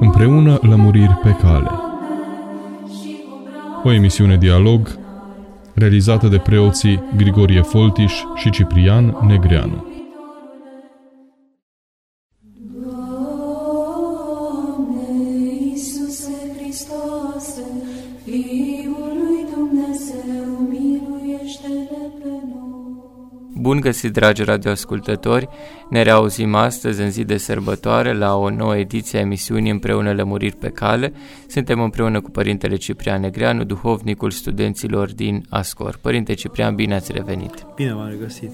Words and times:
Împreună 0.00 0.58
lămuriri 0.62 1.18
pe 1.22 1.36
cale. 1.40 1.70
O 3.82 3.92
emisiune 3.92 4.36
dialog 4.36 4.98
realizată 5.74 6.28
de 6.28 6.38
preoții 6.38 7.02
Grigorie 7.16 7.60
Foltiș 7.60 8.12
și 8.34 8.50
Ciprian 8.50 9.16
Negreanu. 9.26 9.95
Bun 23.66 23.80
găsit, 23.80 24.12
dragi 24.12 24.42
radioascultători! 24.42 25.48
Ne 25.90 26.02
reauzim 26.02 26.54
astăzi, 26.54 27.00
în 27.00 27.10
zi 27.10 27.24
de 27.24 27.36
sărbătoare, 27.36 28.12
la 28.12 28.36
o 28.36 28.50
nouă 28.50 28.76
ediție 28.76 29.18
a 29.18 29.22
emisiunii 29.22 29.70
Împreună 29.70 30.12
Lămuriri 30.12 30.56
pe 30.56 30.68
Cale. 30.68 31.12
Suntem 31.46 31.80
împreună 31.80 32.20
cu 32.20 32.30
Părintele 32.30 32.76
Ciprian 32.76 33.20
Negreanu, 33.20 33.64
duhovnicul 33.64 34.30
studenților 34.30 35.12
din 35.12 35.44
Ascor. 35.48 35.98
Părinte 36.00 36.34
Ciprian, 36.34 36.74
bine 36.74 36.94
ați 36.94 37.12
revenit! 37.12 37.66
Bine 37.74 37.94
v-am 37.94 38.08
regăsit! 38.08 38.50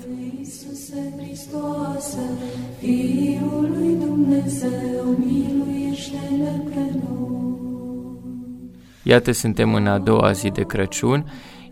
Iată, 9.03 9.33
suntem 9.33 9.75
în 9.75 9.87
a 9.87 9.99
doua 9.99 10.33
zi 10.33 10.49
de 10.49 10.63
Crăciun 10.63 11.25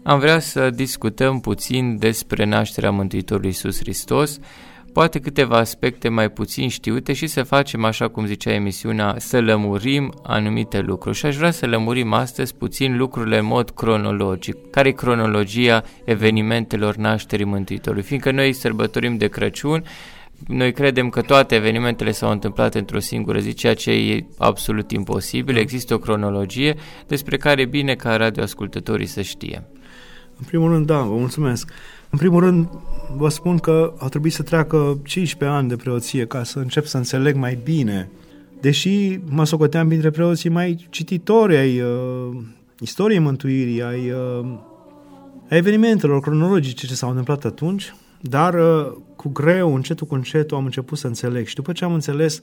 am 0.03 0.19
vrea 0.19 0.39
să 0.39 0.71
discutăm 0.71 1.41
puțin 1.41 1.99
despre 1.99 2.45
nașterea 2.45 2.91
Mântuitorului 2.91 3.49
Iisus 3.49 3.79
Hristos, 3.79 4.39
poate 4.93 5.19
câteva 5.19 5.57
aspecte 5.57 6.09
mai 6.09 6.31
puțin 6.31 6.69
știute 6.69 7.13
și 7.13 7.27
să 7.27 7.43
facem, 7.43 7.85
așa 7.85 8.09
cum 8.09 8.27
zicea 8.27 8.53
emisiunea, 8.53 9.15
să 9.19 9.41
lămurim 9.41 10.15
anumite 10.23 10.81
lucruri. 10.81 11.17
Și 11.17 11.27
aș 11.27 11.37
vrea 11.37 11.51
să 11.51 11.67
lămurim 11.67 12.13
astăzi 12.13 12.55
puțin 12.55 12.97
lucrurile 12.97 13.39
în 13.39 13.45
mod 13.47 13.71
cronologic. 13.71 14.71
Care 14.71 14.89
e 14.89 14.93
cronologia 14.93 15.83
evenimentelor 16.05 16.97
nașterii 16.97 17.45
Mântuitorului? 17.45 18.05
Fiindcă 18.05 18.31
noi 18.31 18.53
sărbătorim 18.53 19.17
de 19.17 19.29
Crăciun, 19.29 19.85
noi 20.47 20.73
credem 20.73 21.09
că 21.09 21.21
toate 21.21 21.55
evenimentele 21.55 22.11
s-au 22.11 22.31
întâmplat 22.31 22.75
într-o 22.75 22.99
singură 22.99 23.39
zi, 23.39 23.53
ceea 23.53 23.75
ce 23.75 23.91
e 23.91 24.27
absolut 24.39 24.91
imposibil. 24.91 25.57
Există 25.57 25.95
o 25.95 25.99
cronologie 25.99 26.75
despre 27.07 27.37
care 27.37 27.61
e 27.61 27.65
bine 27.65 27.95
ca 27.95 28.17
radioascultătorii 28.17 29.07
să 29.07 29.23
știe. 29.23 29.69
În 30.41 30.47
primul 30.47 30.71
rând, 30.71 30.87
da, 30.87 31.01
vă 31.01 31.15
mulțumesc. 31.15 31.71
În 32.11 32.19
primul 32.19 32.41
rând, 32.41 32.69
vă 33.17 33.29
spun 33.29 33.59
că 33.59 33.95
a 33.99 34.09
trebuit 34.09 34.33
să 34.33 34.43
treacă 34.43 34.99
15 35.05 35.59
ani 35.59 35.69
de 35.69 35.77
preoție 35.77 36.27
ca 36.27 36.43
să 36.43 36.59
încep 36.59 36.85
să 36.85 36.97
înțeleg 36.97 37.37
mai 37.37 37.59
bine. 37.65 38.11
Deși 38.61 39.19
mă 39.25 39.45
socoteam 39.45 39.89
printre 39.89 40.11
preoții 40.11 40.51
mai 40.51 40.87
cititori 40.91 41.57
ai 41.57 41.81
uh, 41.81 42.37
istoriei 42.79 43.19
mântuirii, 43.19 43.83
ai, 43.83 44.11
uh, 44.11 44.59
ai 45.51 45.59
evenimentelor 45.59 46.21
cronologice 46.21 46.87
ce 46.87 46.95
s-au 46.95 47.09
întâmplat 47.09 47.45
atunci, 47.45 47.95
dar 48.21 48.55
uh, 48.55 48.93
cu 49.17 49.29
greu, 49.29 49.75
încetul 49.75 50.07
cu 50.07 50.15
încetul, 50.15 50.57
am 50.57 50.65
început 50.65 50.99
să 50.99 51.07
înțeleg. 51.07 51.47
Și 51.47 51.55
după 51.55 51.73
ce 51.73 51.85
am 51.85 51.93
înțeles, 51.93 52.41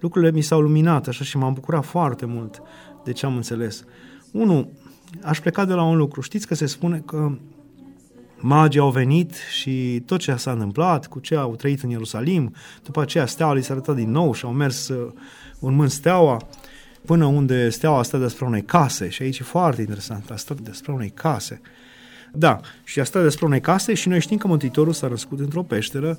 lucrurile 0.00 0.30
mi 0.30 0.40
s-au 0.40 0.60
luminat 0.60 1.06
așa 1.08 1.24
și 1.24 1.36
m-am 1.36 1.52
bucurat 1.52 1.84
foarte 1.84 2.26
mult 2.26 2.62
de 3.04 3.12
ce 3.12 3.26
am 3.26 3.36
înțeles. 3.36 3.84
Unu, 4.32 4.72
aș 5.22 5.40
pleca 5.40 5.64
de 5.64 5.72
la 5.72 5.82
un 5.82 5.96
lucru. 5.96 6.20
Știți 6.20 6.46
că 6.46 6.54
se 6.54 6.66
spune 6.66 7.02
că 7.06 7.38
magii 8.36 8.80
au 8.80 8.90
venit 8.90 9.34
și 9.50 10.02
tot 10.06 10.18
ce 10.18 10.34
s-a 10.36 10.50
întâmplat, 10.50 11.06
cu 11.06 11.18
ce 11.18 11.36
au 11.36 11.56
trăit 11.56 11.82
în 11.82 11.90
Ierusalim, 11.90 12.54
după 12.84 13.00
aceea 13.00 13.26
steaua 13.26 13.54
li 13.54 13.62
s-a 13.62 13.72
arătat 13.72 13.94
din 13.94 14.10
nou 14.10 14.34
și 14.34 14.44
au 14.44 14.52
mers 14.52 14.88
uh, 14.88 15.12
urmând 15.58 15.90
steaua 15.90 16.46
până 17.06 17.24
unde 17.24 17.68
steaua 17.68 17.98
a 17.98 18.02
stat 18.02 18.20
despre 18.20 18.44
unei 18.44 18.62
case 18.62 19.08
și 19.08 19.22
aici 19.22 19.38
e 19.38 19.42
foarte 19.42 19.80
interesant, 19.80 20.30
a 20.30 20.36
stat 20.36 20.60
despre 20.60 20.92
unei 20.92 21.10
case. 21.10 21.60
Da, 22.32 22.60
și 22.84 23.00
a 23.00 23.04
stat 23.04 23.22
despre 23.22 23.46
unei 23.46 23.60
case 23.60 23.94
și 23.94 24.08
noi 24.08 24.20
știm 24.20 24.36
că 24.36 24.46
Mântuitorul 24.46 24.92
s-a 24.92 25.08
răscut 25.08 25.40
într-o 25.40 25.62
peșteră, 25.62 26.18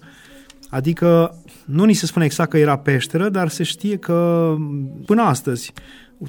adică 0.69 1.37
nu 1.65 1.83
ni 1.83 1.93
se 1.93 2.05
spune 2.05 2.25
exact 2.25 2.49
că 2.49 2.57
era 2.57 2.77
peșteră, 2.77 3.29
dar 3.29 3.49
se 3.49 3.63
știe 3.63 3.97
că 3.97 4.55
până 5.05 5.21
astăzi 5.21 5.73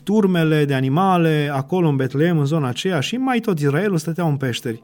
turmele 0.04 0.64
de 0.64 0.74
animale 0.74 1.50
acolo 1.52 1.88
în 1.88 1.96
Betleem, 1.96 2.38
în 2.38 2.44
zona 2.44 2.68
aceea 2.68 3.00
și 3.00 3.16
mai 3.16 3.40
tot 3.40 3.58
Israelul 3.58 3.98
stăteau 3.98 4.28
în 4.28 4.36
peșteri. 4.36 4.80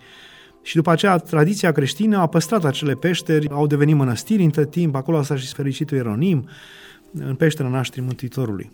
Și 0.62 0.74
după 0.74 0.90
aceea, 0.90 1.16
tradiția 1.16 1.72
creștină 1.72 2.18
a 2.18 2.26
păstrat 2.26 2.64
acele 2.64 2.94
peșteri, 2.94 3.48
au 3.50 3.66
devenit 3.66 3.94
mănăstiri 3.94 4.42
între 4.42 4.66
timp, 4.66 4.94
acolo 4.94 5.22
s-a 5.22 5.36
și 5.36 5.54
fericitul 5.54 5.96
Ieronim, 5.96 6.48
în 7.12 7.34
peștera 7.34 7.68
nașterii 7.68 8.04
Mântuitorului. 8.04 8.70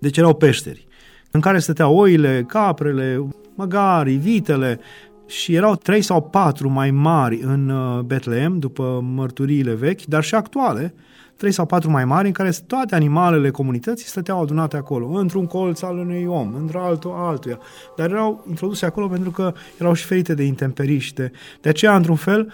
Deci 0.00 0.16
erau 0.16 0.34
peșteri, 0.34 0.86
în 1.30 1.40
care 1.40 1.58
stăteau 1.58 1.96
oile, 1.96 2.44
caprele, 2.48 3.26
măgarii, 3.54 4.16
vitele, 4.16 4.80
și 5.26 5.54
erau 5.54 5.76
trei 5.76 6.02
sau 6.02 6.22
patru 6.22 6.68
mai 6.68 6.90
mari 6.90 7.40
în 7.40 7.68
uh, 7.68 8.00
Betleem, 8.00 8.58
după 8.58 9.00
mărturiile 9.14 9.74
vechi, 9.74 10.04
dar 10.04 10.22
și 10.22 10.34
actuale, 10.34 10.94
trei 11.36 11.52
sau 11.52 11.66
patru 11.66 11.90
mai 11.90 12.04
mari, 12.04 12.26
în 12.26 12.32
care 12.32 12.50
toate 12.66 12.94
animalele 12.94 13.50
comunității 13.50 14.06
stăteau 14.06 14.42
adunate 14.42 14.76
acolo, 14.76 15.08
într-un 15.08 15.46
colț 15.46 15.82
al 15.82 15.98
unui 15.98 16.24
om, 16.24 16.54
într-altul 16.54 17.12
altuia, 17.14 17.58
dar 17.96 18.10
erau 18.10 18.44
introduse 18.48 18.86
acolo 18.86 19.08
pentru 19.08 19.30
că 19.30 19.52
erau 19.78 19.92
și 19.92 20.04
ferite 20.04 20.34
de 20.34 20.42
intemperii 20.42 20.98
și 20.98 21.14
de... 21.14 21.32
De 21.60 21.68
aceea, 21.68 21.96
într-un 21.96 22.16
fel, 22.16 22.52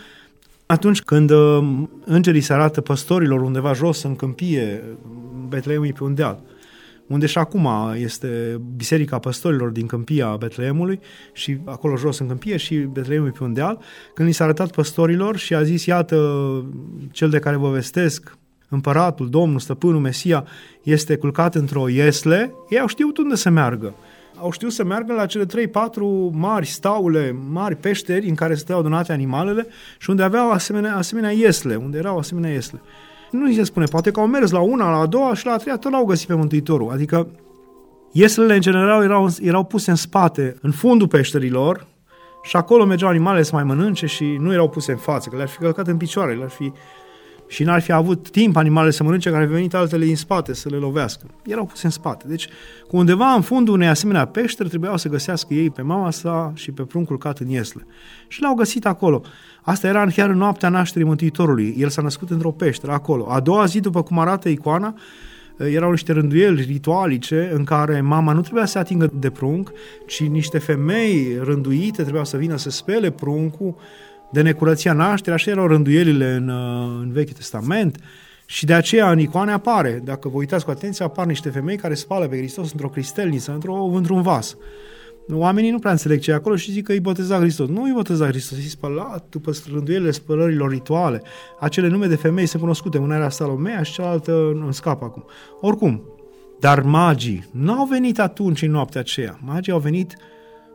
atunci 0.66 1.03
când 1.03 1.31
uh, 1.31 1.82
îngerii 2.04 2.41
se 2.41 2.53
arată 2.53 2.81
păstorilor 2.81 3.41
undeva 3.41 3.72
jos 3.72 4.03
în 4.03 4.16
câmpie, 4.16 4.82
Betleemul 5.49 5.93
pe 5.93 6.04
un 6.04 6.14
deal, 6.14 6.43
unde 7.06 7.26
și 7.26 7.38
acum 7.38 7.69
este 7.94 8.60
Biserica 8.76 9.19
Păstorilor 9.19 9.69
din 9.69 9.87
Câmpia 9.87 10.37
Betleemului 10.37 11.00
și 11.32 11.59
acolo 11.64 11.97
jos 11.97 12.19
în 12.19 12.26
Câmpie 12.26 12.56
și 12.56 12.76
Betleemul 12.76 13.31
pe 13.31 13.44
un 13.44 13.53
deal, 13.53 13.78
când 14.14 14.28
li 14.28 14.34
s-a 14.34 14.44
arătat 14.44 14.70
păstorilor 14.70 15.37
și 15.37 15.54
a 15.54 15.62
zis, 15.62 15.84
iată, 15.84 16.16
cel 17.10 17.31
de 17.31 17.38
care 17.38 17.56
vă 17.56 17.70
vestesc, 17.70 18.38
împăratul, 18.72 19.28
Domnul, 19.28 19.59
stăpânul, 19.59 20.00
Mesia, 20.00 20.44
este 20.83 21.16
culcat 21.16 21.55
într-o 21.55 21.88
iesle, 21.88 22.55
ei 22.69 22.78
au 22.81 22.87
știut 22.87 23.19
unde 23.19 23.34
să 23.34 23.50
meargă. 23.50 23.94
Au 24.37 24.50
știut 24.50 24.72
să 24.72 24.84
meargă 24.84 25.12
la 25.12 25.27
cele 25.27 25.44
3-4 25.47 25.49
mari 26.31 26.66
staule, 26.66 27.37
mari 27.50 27.77
peșteri 27.77 28.28
în 28.28 28.34
care 28.34 28.55
stăteau 28.55 28.78
adunate 28.78 29.12
animalele 29.12 29.66
și 29.99 30.11
unde 30.11 30.22
aveau 30.22 30.50
asemenea, 30.50 30.97
asemenea 30.97 31.31
iesle, 31.31 31.75
unde 31.75 31.99
erau 31.99 32.19
asemenea 32.19 32.50
iesle. 32.50 32.81
Nu 33.31 33.53
se 33.53 33.62
spune, 33.62 33.84
poate 33.84 34.11
că 34.11 34.21
au 34.21 34.27
mers 34.27 34.50
la 34.50 34.61
una, 34.61 34.91
la 34.91 34.97
a 34.97 35.06
doua 35.06 35.34
și 35.34 35.47
la 35.47 35.53
a 35.53 35.56
treia 35.56 35.77
tot 35.77 35.93
l-au 35.93 36.05
găsit 36.05 36.27
pe 36.27 36.34
Mântuitorul. 36.34 36.91
Adică 36.91 37.28
ieslele 38.12 38.55
în 38.55 38.61
general 38.61 39.03
erau, 39.03 39.28
erau 39.41 39.65
puse 39.65 39.91
în 39.91 39.97
spate, 39.97 40.56
în 40.61 40.71
fundul 40.71 41.09
peșterilor 41.09 41.87
și 42.43 42.56
acolo 42.56 42.84
mergeau 42.84 43.11
animalele 43.11 43.43
să 43.43 43.55
mai 43.55 43.65
mănânce 43.65 44.06
și 44.06 44.25
nu 44.25 44.53
erau 44.53 44.69
puse 44.69 44.93
în 44.93 44.99
față, 44.99 45.28
că 45.28 45.37
le-ar 45.37 45.49
fi 45.49 45.59
călcat 45.59 45.87
în 45.87 45.97
picioare, 45.97 46.34
le-ar 46.34 46.50
fi 46.50 46.72
și 47.53 47.63
n-ar 47.63 47.81
fi 47.81 47.93
avut 47.93 48.31
timp 48.31 48.57
animalele 48.57 48.93
să 48.93 49.03
mănânce, 49.03 49.31
care 49.31 49.43
ar 49.43 49.49
fi 49.49 49.55
venit 49.55 49.75
altele 49.75 50.05
din 50.05 50.17
spate 50.17 50.55
să 50.55 50.69
le 50.69 50.77
lovească. 50.77 51.27
Erau 51.47 51.65
puse 51.65 51.87
în 51.87 51.93
spate. 51.93 52.25
Deci, 52.29 52.49
cu 52.89 52.97
undeva 52.97 53.27
în 53.33 53.41
fundul 53.41 53.75
unei 53.75 53.89
asemenea 53.89 54.25
peșteri, 54.25 54.69
trebuiau 54.69 54.97
să 54.97 55.09
găsească 55.09 55.55
ei 55.55 55.71
pe 55.71 55.83
mama 55.83 56.11
sa 56.11 56.53
și 56.55 56.71
pe 56.71 56.83
pruncul 56.83 57.19
cat 57.19 57.39
în 57.39 57.49
iesle. 57.49 57.87
Și 58.29 58.43
l-au 58.43 58.55
găsit 58.55 58.87
acolo. 58.87 59.23
Asta 59.62 59.87
era 59.87 60.07
chiar 60.07 60.31
în 60.31 60.37
noaptea 60.37 60.69
nașterii 60.69 61.07
Mântuitorului. 61.07 61.75
El 61.79 61.89
s-a 61.89 62.03
născut 62.03 62.31
într-o 62.31 62.51
peșteră 62.51 62.93
acolo. 62.93 63.27
A 63.29 63.41
doua 63.41 63.65
zi, 63.65 63.81
după 63.81 64.03
cum 64.03 64.19
arată 64.19 64.49
icoana, 64.49 64.95
erau 65.57 65.91
niște 65.91 66.12
rânduieli 66.12 66.62
ritualice 66.62 67.51
în 67.55 67.65
care 67.65 68.01
mama 68.01 68.33
nu 68.33 68.41
trebuia 68.41 68.65
să 68.65 68.79
atingă 68.79 69.11
de 69.15 69.31
prunc, 69.31 69.73
ci 70.07 70.23
niște 70.23 70.59
femei 70.59 71.39
rânduite 71.43 72.01
trebuiau 72.03 72.25
să 72.25 72.37
vină 72.37 72.57
să 72.57 72.71
spele 72.71 73.11
pruncul, 73.11 73.75
de 74.32 74.43
necurăția 74.43 74.93
nașterii, 74.93 75.32
așa 75.32 75.50
erau 75.50 75.66
rânduielile 75.66 76.34
în, 76.34 76.48
uh, 76.48 77.00
în 77.00 77.12
Vechiul 77.12 77.34
Testament 77.34 77.98
și 78.47 78.65
de 78.65 78.75
aceea 78.75 79.10
în 79.10 79.19
icoane 79.19 79.53
apare, 79.53 80.00
dacă 80.04 80.28
vă 80.28 80.37
uitați 80.37 80.65
cu 80.65 80.70
atenție, 80.70 81.04
apar 81.04 81.26
niște 81.26 81.50
femei 81.50 81.76
care 81.76 81.94
spală 81.94 82.26
pe 82.26 82.37
Hristos 82.37 82.73
într-o 82.73 82.88
cristelniță, 82.88 83.52
într-o, 83.52 83.75
într-un 83.75 84.23
vas. 84.23 84.56
Oamenii 85.32 85.70
nu 85.70 85.79
prea 85.79 85.90
înțeleg 85.90 86.20
ce 86.20 86.31
e 86.31 86.34
acolo 86.34 86.56
și 86.56 86.73
zic 86.73 86.84
că 86.84 86.93
îi 86.93 87.00
boteza 87.00 87.38
Hristos. 87.38 87.69
Nu 87.69 87.82
îi 87.82 87.93
boteza 87.94 88.26
Hristos, 88.26 88.58
îi 88.58 88.64
spăla 88.64 89.25
după 89.29 89.52
rânduielile 89.73 90.11
spălărilor 90.11 90.70
rituale. 90.70 91.23
Acele 91.61 91.88
nume 91.88 92.06
de 92.06 92.17
femei 92.17 92.46
sunt 92.46 92.62
cunoscute, 92.62 92.99
una 92.99 93.17
era 93.17 93.28
Salomea 93.28 93.82
și 93.82 93.93
cealaltă 93.93 94.52
nu 94.55 94.70
scap 94.70 95.02
acum. 95.02 95.25
Oricum, 95.61 96.02
dar 96.61 96.82
magii 96.82 97.49
nu 97.50 97.73
au 97.73 97.87
venit 97.87 98.20
atunci 98.20 98.62
în 98.62 98.70
noaptea 98.70 99.00
aceea. 99.00 99.38
Magii 99.44 99.73
au 99.73 99.78
venit 99.78 100.17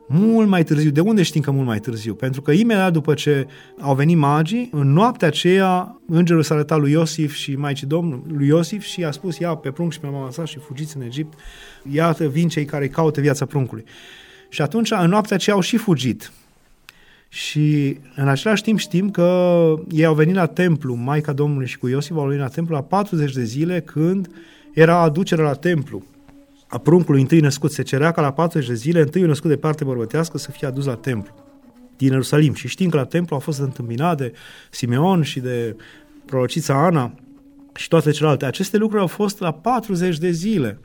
mult 0.07 0.47
mai 0.47 0.63
târziu. 0.63 0.89
De 0.89 0.99
unde 0.99 1.23
știm 1.23 1.41
că 1.41 1.51
mult 1.51 1.65
mai 1.65 1.79
târziu? 1.79 2.13
Pentru 2.13 2.41
că 2.41 2.51
imediat 2.51 2.91
după 2.91 3.13
ce 3.13 3.47
au 3.79 3.95
venit 3.95 4.17
magii, 4.17 4.69
în 4.71 4.93
noaptea 4.93 5.27
aceea, 5.27 5.99
îngerul 6.07 6.43
s-a 6.43 6.53
arătat 6.53 6.79
lui 6.79 6.91
Iosif 6.91 7.33
și 7.33 7.55
Maicii 7.55 7.87
Domnului 7.87 8.23
lui 8.37 8.47
Iosif 8.47 8.83
și 8.83 9.03
a 9.03 9.11
spus, 9.11 9.37
ia 9.37 9.55
pe 9.55 9.71
prunc 9.71 9.91
și 9.91 9.99
pe 9.99 10.07
mama 10.07 10.31
sa 10.31 10.45
și 10.45 10.59
fugiți 10.59 10.97
în 10.97 11.01
Egipt, 11.01 11.37
iată 11.91 12.27
vin 12.27 12.47
cei 12.47 12.65
care 12.65 12.87
caută 12.87 13.21
viața 13.21 13.45
pruncului. 13.45 13.83
Și 14.49 14.61
atunci, 14.61 14.91
în 14.91 15.09
noaptea 15.09 15.35
aceea, 15.35 15.55
au 15.55 15.61
și 15.61 15.77
fugit. 15.77 16.31
Și 17.29 17.97
în 18.15 18.27
același 18.27 18.63
timp 18.63 18.79
știm 18.79 19.09
că 19.09 19.73
ei 19.91 20.05
au 20.05 20.13
venit 20.13 20.35
la 20.35 20.45
templu, 20.45 20.95
Maica 20.95 21.33
Domnului 21.33 21.67
și 21.67 21.77
cu 21.77 21.87
Iosif 21.87 22.15
au 22.15 22.25
venit 22.25 22.41
la 22.41 22.47
templu 22.47 22.75
la 22.75 22.83
40 22.83 23.33
de 23.33 23.43
zile 23.43 23.79
când 23.79 24.29
era 24.73 25.01
aducerea 25.01 25.45
la 25.45 25.53
templu 25.53 26.03
a 26.67 26.77
pruncului 26.77 27.21
întâi 27.21 27.39
născut. 27.39 27.71
Se 27.71 27.81
cerea 27.81 28.11
ca 28.11 28.21
la 28.21 28.31
40 28.31 28.67
de 28.67 28.73
zile 28.73 29.01
întâi 29.01 29.21
născut 29.21 29.49
de 29.49 29.57
parte 29.57 29.83
bărbătească 29.83 30.37
să 30.37 30.51
fie 30.51 30.67
adus 30.67 30.85
la 30.85 30.95
templu 30.95 31.33
din 31.97 32.09
Ierusalim. 32.09 32.53
Și 32.53 32.67
știm 32.67 32.89
că 32.89 32.97
la 32.97 33.05
templu 33.05 33.35
a 33.35 33.39
fost 33.39 33.59
întâmpinat 33.59 34.17
de 34.17 34.33
Simeon 34.69 35.21
și 35.21 35.39
de 35.39 35.75
prorocița 36.25 36.85
Ana 36.85 37.13
și 37.75 37.87
toate 37.87 38.11
celelalte. 38.11 38.45
Aceste 38.45 38.77
lucruri 38.77 39.01
au 39.01 39.07
fost 39.07 39.39
la 39.39 39.51
40 39.51 40.17
de 40.17 40.31
zile. 40.31 40.79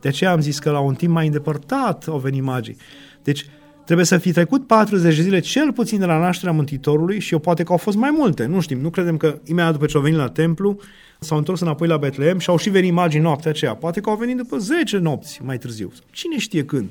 De 0.00 0.08
aceea 0.08 0.30
am 0.30 0.40
zis 0.40 0.58
că 0.58 0.70
la 0.70 0.78
un 0.80 0.94
timp 0.94 1.12
mai 1.12 1.26
îndepărtat 1.26 2.06
au 2.08 2.18
venit 2.18 2.42
magii. 2.42 2.76
Deci 3.22 3.46
trebuie 3.84 4.06
să 4.06 4.18
fi 4.18 4.32
trecut 4.32 4.66
40 4.66 5.16
de 5.16 5.22
zile 5.22 5.38
cel 5.38 5.72
puțin 5.72 5.98
de 5.98 6.04
la 6.04 6.18
nașterea 6.18 6.52
Mântuitorului 6.52 7.18
și 7.18 7.32
eu 7.32 7.38
poate 7.38 7.62
că 7.62 7.72
au 7.72 7.78
fost 7.78 7.96
mai 7.96 8.10
multe, 8.16 8.46
nu 8.46 8.60
știm, 8.60 8.80
nu 8.80 8.90
credem 8.90 9.16
că 9.16 9.38
imediat 9.44 9.72
după 9.72 9.86
ce 9.86 9.96
au 9.96 10.02
venit 10.02 10.18
la 10.18 10.28
templu 10.28 10.80
s-au 11.18 11.38
întors 11.38 11.60
înapoi 11.60 11.88
la 11.88 11.96
Betlehem 11.96 12.38
și 12.38 12.50
au 12.50 12.56
și 12.56 12.70
venit 12.70 12.92
magii 12.92 13.20
noaptea 13.20 13.50
aceea. 13.50 13.74
Poate 13.74 14.00
că 14.00 14.10
au 14.10 14.16
venit 14.16 14.36
după 14.36 14.58
10 14.58 14.98
nopți 14.98 15.40
mai 15.42 15.58
târziu. 15.58 15.92
Cine 16.10 16.38
știe 16.38 16.64
când? 16.64 16.88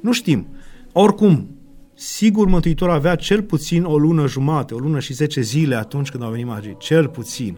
Nu 0.00 0.12
știm. 0.12 0.46
Oricum, 0.92 1.48
sigur 1.94 2.46
Mântuitorul 2.46 2.94
avea 2.94 3.14
cel 3.14 3.42
puțin 3.42 3.84
o 3.84 3.98
lună 3.98 4.26
jumate, 4.26 4.74
o 4.74 4.78
lună 4.78 5.00
și 5.00 5.12
10 5.12 5.40
zile 5.40 5.74
atunci 5.74 6.10
când 6.10 6.22
au 6.22 6.30
venit 6.30 6.46
magii. 6.46 6.76
Cel 6.78 7.08
puțin. 7.08 7.56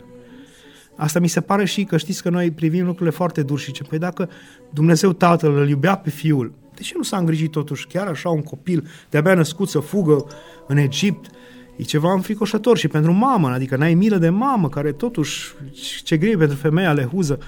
Asta 0.96 1.18
mi 1.18 1.28
se 1.28 1.40
pare 1.40 1.64
și 1.64 1.84
că 1.84 1.96
știți 1.96 2.22
că 2.22 2.30
noi 2.30 2.50
privim 2.50 2.84
lucrurile 2.84 3.16
foarte 3.16 3.42
dur 3.42 3.58
și 3.58 3.72
ce, 3.72 3.82
păi 3.82 3.98
dacă 3.98 4.28
Dumnezeu 4.70 5.12
Tatăl 5.12 5.56
îl 5.56 5.68
iubea 5.68 5.96
pe 5.96 6.10
Fiul, 6.10 6.52
de 6.74 6.82
ce 6.82 6.92
nu 6.96 7.02
s-a 7.02 7.16
îngrijit 7.16 7.50
totuși 7.50 7.86
chiar 7.86 8.06
așa 8.06 8.28
un 8.28 8.42
copil 8.42 8.86
de-abia 9.10 9.34
născut 9.34 9.68
să 9.68 9.78
fugă 9.78 10.26
în 10.66 10.76
Egipt? 10.76 11.30
E 11.76 11.82
ceva 11.82 12.12
înfricoșător 12.12 12.78
și 12.78 12.88
pentru 12.88 13.12
mamă, 13.12 13.48
adică 13.48 13.76
n-ai 13.76 13.94
milă 13.94 14.16
de 14.16 14.28
mamă 14.28 14.68
care 14.68 14.92
totuși, 14.92 15.54
ce 16.04 16.16
greu 16.16 16.38
pentru 16.38 16.56
femeia 16.56 16.92
lehuză. 16.92 17.38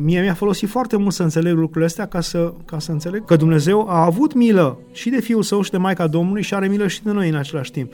Mie 0.00 0.20
mi-a 0.20 0.34
folosit 0.34 0.68
foarte 0.68 0.96
mult 0.96 1.12
să 1.12 1.22
înțeleg 1.22 1.54
lucrurile 1.54 1.84
astea 1.84 2.06
ca 2.06 2.20
să, 2.20 2.52
ca 2.64 2.78
să 2.78 2.92
înțeleg 2.92 3.24
că 3.24 3.36
Dumnezeu 3.36 3.88
a 3.88 4.04
avut 4.04 4.34
milă 4.34 4.78
și 4.92 5.10
de 5.10 5.20
Fiul 5.20 5.42
Său 5.42 5.62
și 5.62 5.70
de 5.70 5.76
Maica 5.76 6.06
Domnului 6.06 6.42
și 6.42 6.54
are 6.54 6.68
milă 6.68 6.86
și 6.86 7.02
de 7.02 7.10
noi 7.10 7.28
în 7.28 7.34
același 7.34 7.70
timp 7.70 7.92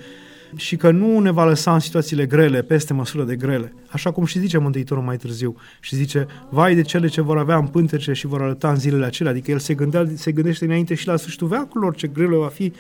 și 0.57 0.77
că 0.77 0.91
nu 0.91 1.19
ne 1.19 1.31
va 1.31 1.45
lăsa 1.45 1.75
în 1.75 1.81
situațiile 1.81 2.27
grele, 2.27 2.63
peste 2.63 2.93
măsură 2.93 3.25
de 3.25 3.37
grele. 3.37 3.75
Așa 3.89 4.11
cum 4.11 4.25
și 4.25 4.39
zice 4.39 4.59
Mântuitorul 4.59 5.03
mai 5.03 5.17
târziu. 5.17 5.57
Și 5.81 5.97
zice, 5.97 6.27
vai 6.49 6.75
de 6.75 6.83
cele 6.83 7.07
ce 7.07 7.21
vor 7.21 7.39
avea 7.39 7.57
în 7.57 7.67
pântece 7.67 8.13
și 8.13 8.27
vor 8.27 8.43
arăta 8.43 8.71
în 8.71 8.77
zilele 8.77 9.05
acelea. 9.05 9.33
Adică 9.33 9.51
el 9.51 9.59
se, 9.59 9.75
gândea, 9.75 10.07
se 10.15 10.33
gândește 10.33 10.65
înainte 10.65 10.95
și 10.95 11.07
la 11.07 11.17
sfârșitul 11.17 11.49
veacurilor 11.49 11.95
ce 11.95 12.07
grele 12.07 12.37
va 12.37 12.49
fi. 12.49 12.73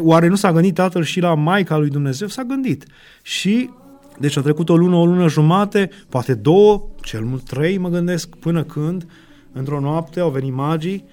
Oare 0.00 0.28
nu 0.28 0.34
s-a 0.34 0.52
gândit 0.52 0.74
tatăl 0.74 1.02
și 1.02 1.20
la 1.20 1.34
Maica 1.34 1.76
lui 1.76 1.88
Dumnezeu? 1.88 2.28
S-a 2.28 2.42
gândit. 2.42 2.86
Și 3.22 3.70
deci 4.18 4.36
a 4.36 4.40
trecut 4.40 4.68
o 4.68 4.76
lună, 4.76 4.96
o 4.96 5.06
lună 5.06 5.28
jumate, 5.28 5.90
poate 6.08 6.34
două, 6.34 6.82
cel 7.02 7.24
mult 7.24 7.42
trei, 7.42 7.78
mă 7.78 7.88
gândesc, 7.88 8.28
până 8.36 8.62
când, 8.62 9.06
într-o 9.52 9.80
noapte, 9.80 10.20
au 10.20 10.30
venit 10.30 10.52
magii 10.52 11.04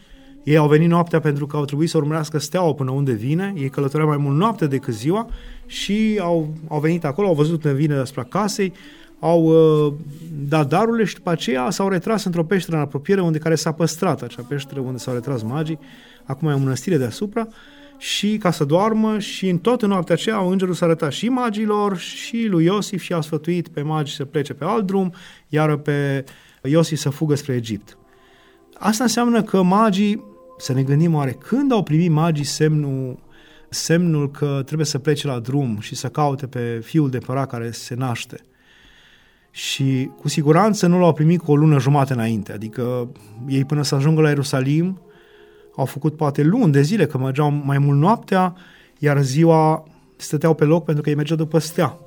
ei 0.43 0.57
au 0.57 0.67
venit 0.67 0.89
noaptea 0.89 1.19
pentru 1.19 1.45
că 1.45 1.57
au 1.57 1.65
trebuit 1.65 1.89
să 1.89 1.97
urmărească 1.97 2.37
steaua 2.37 2.73
până 2.73 2.91
unde 2.91 3.11
vine, 3.11 3.53
ei 3.57 3.69
călătoreau 3.69 4.07
mai 4.07 4.17
mult 4.17 4.37
noapte 4.37 4.67
decât 4.67 4.93
ziua 4.93 5.27
și 5.65 6.19
au, 6.21 6.53
au 6.67 6.79
venit 6.79 7.05
acolo, 7.05 7.27
au 7.27 7.33
văzut 7.33 7.63
unde 7.63 7.77
vine 7.77 7.95
despre 7.95 8.25
casei, 8.29 8.73
au 9.19 9.43
uh, 9.43 9.93
dat 10.47 10.67
darurile 10.67 11.03
și 11.03 11.15
după 11.15 11.29
aceea 11.29 11.69
s-au 11.69 11.89
retras 11.89 12.23
într-o 12.23 12.43
peșteră 12.43 12.77
în 12.77 12.83
apropiere 12.83 13.21
unde 13.21 13.37
care 13.37 13.55
s-a 13.55 13.71
păstrat 13.71 14.21
acea 14.21 14.45
peșteră 14.47 14.79
unde 14.79 14.97
s-au 14.97 15.13
retras 15.13 15.41
magii, 15.41 15.79
acum 16.23 16.47
e 16.47 16.53
o 16.53 16.57
mănăstire 16.57 16.97
deasupra 16.97 17.47
și 18.01 18.37
ca 18.37 18.51
să 18.51 18.63
doarmă 18.63 19.19
și 19.19 19.49
în 19.49 19.57
toată 19.57 19.85
noaptea 19.85 20.15
aceea 20.15 20.37
îngerul 20.37 20.73
s-a 20.73 20.85
arătat 20.85 21.11
și 21.11 21.29
magilor 21.29 21.97
și 21.97 22.45
lui 22.45 22.65
Iosif 22.65 23.01
și 23.01 23.13
a 23.13 23.21
sfătuit 23.21 23.67
pe 23.67 23.81
magi 23.81 24.15
să 24.15 24.25
plece 24.25 24.53
pe 24.53 24.65
alt 24.65 24.85
drum, 24.85 25.13
iar 25.47 25.75
pe 25.75 26.23
Iosif 26.63 26.99
să 26.99 27.09
fugă 27.09 27.35
spre 27.35 27.53
Egipt. 27.53 27.97
Asta 28.77 29.03
înseamnă 29.03 29.43
că 29.43 29.61
magii 29.61 30.23
să 30.57 30.73
ne 30.73 30.83
gândim 30.83 31.15
oare 31.15 31.31
când 31.31 31.71
au 31.71 31.83
primit 31.83 32.11
magii 32.11 32.43
semnul, 32.43 33.19
semnul 33.69 34.31
că 34.31 34.61
trebuie 34.65 34.85
să 34.85 34.99
plece 34.99 35.27
la 35.27 35.39
drum 35.39 35.77
și 35.79 35.95
să 35.95 36.07
caute 36.07 36.47
pe 36.47 36.79
fiul 36.83 37.09
de 37.09 37.17
părat 37.17 37.49
care 37.49 37.71
se 37.71 37.95
naște. 37.95 38.39
Și 39.51 40.09
cu 40.19 40.27
siguranță 40.27 40.87
nu 40.87 40.99
l-au 40.99 41.13
primit 41.13 41.41
cu 41.41 41.51
o 41.51 41.55
lună 41.55 41.79
jumate 41.79 42.13
înainte, 42.13 42.51
adică 42.53 43.11
ei 43.47 43.65
până 43.65 43.83
să 43.83 43.95
ajungă 43.95 44.21
la 44.21 44.27
Ierusalim 44.27 45.01
au 45.75 45.85
făcut 45.85 46.15
poate 46.15 46.41
luni 46.41 46.71
de 46.71 46.81
zile, 46.81 47.05
că 47.05 47.17
mergeau 47.17 47.49
mai 47.49 47.77
mult 47.77 47.99
noaptea, 47.99 48.55
iar 48.97 49.21
ziua 49.21 49.83
stăteau 50.15 50.53
pe 50.53 50.63
loc 50.63 50.85
pentru 50.85 51.03
că 51.03 51.09
ei 51.09 51.15
mergeau 51.15 51.37
după 51.37 51.59
stea. 51.59 51.97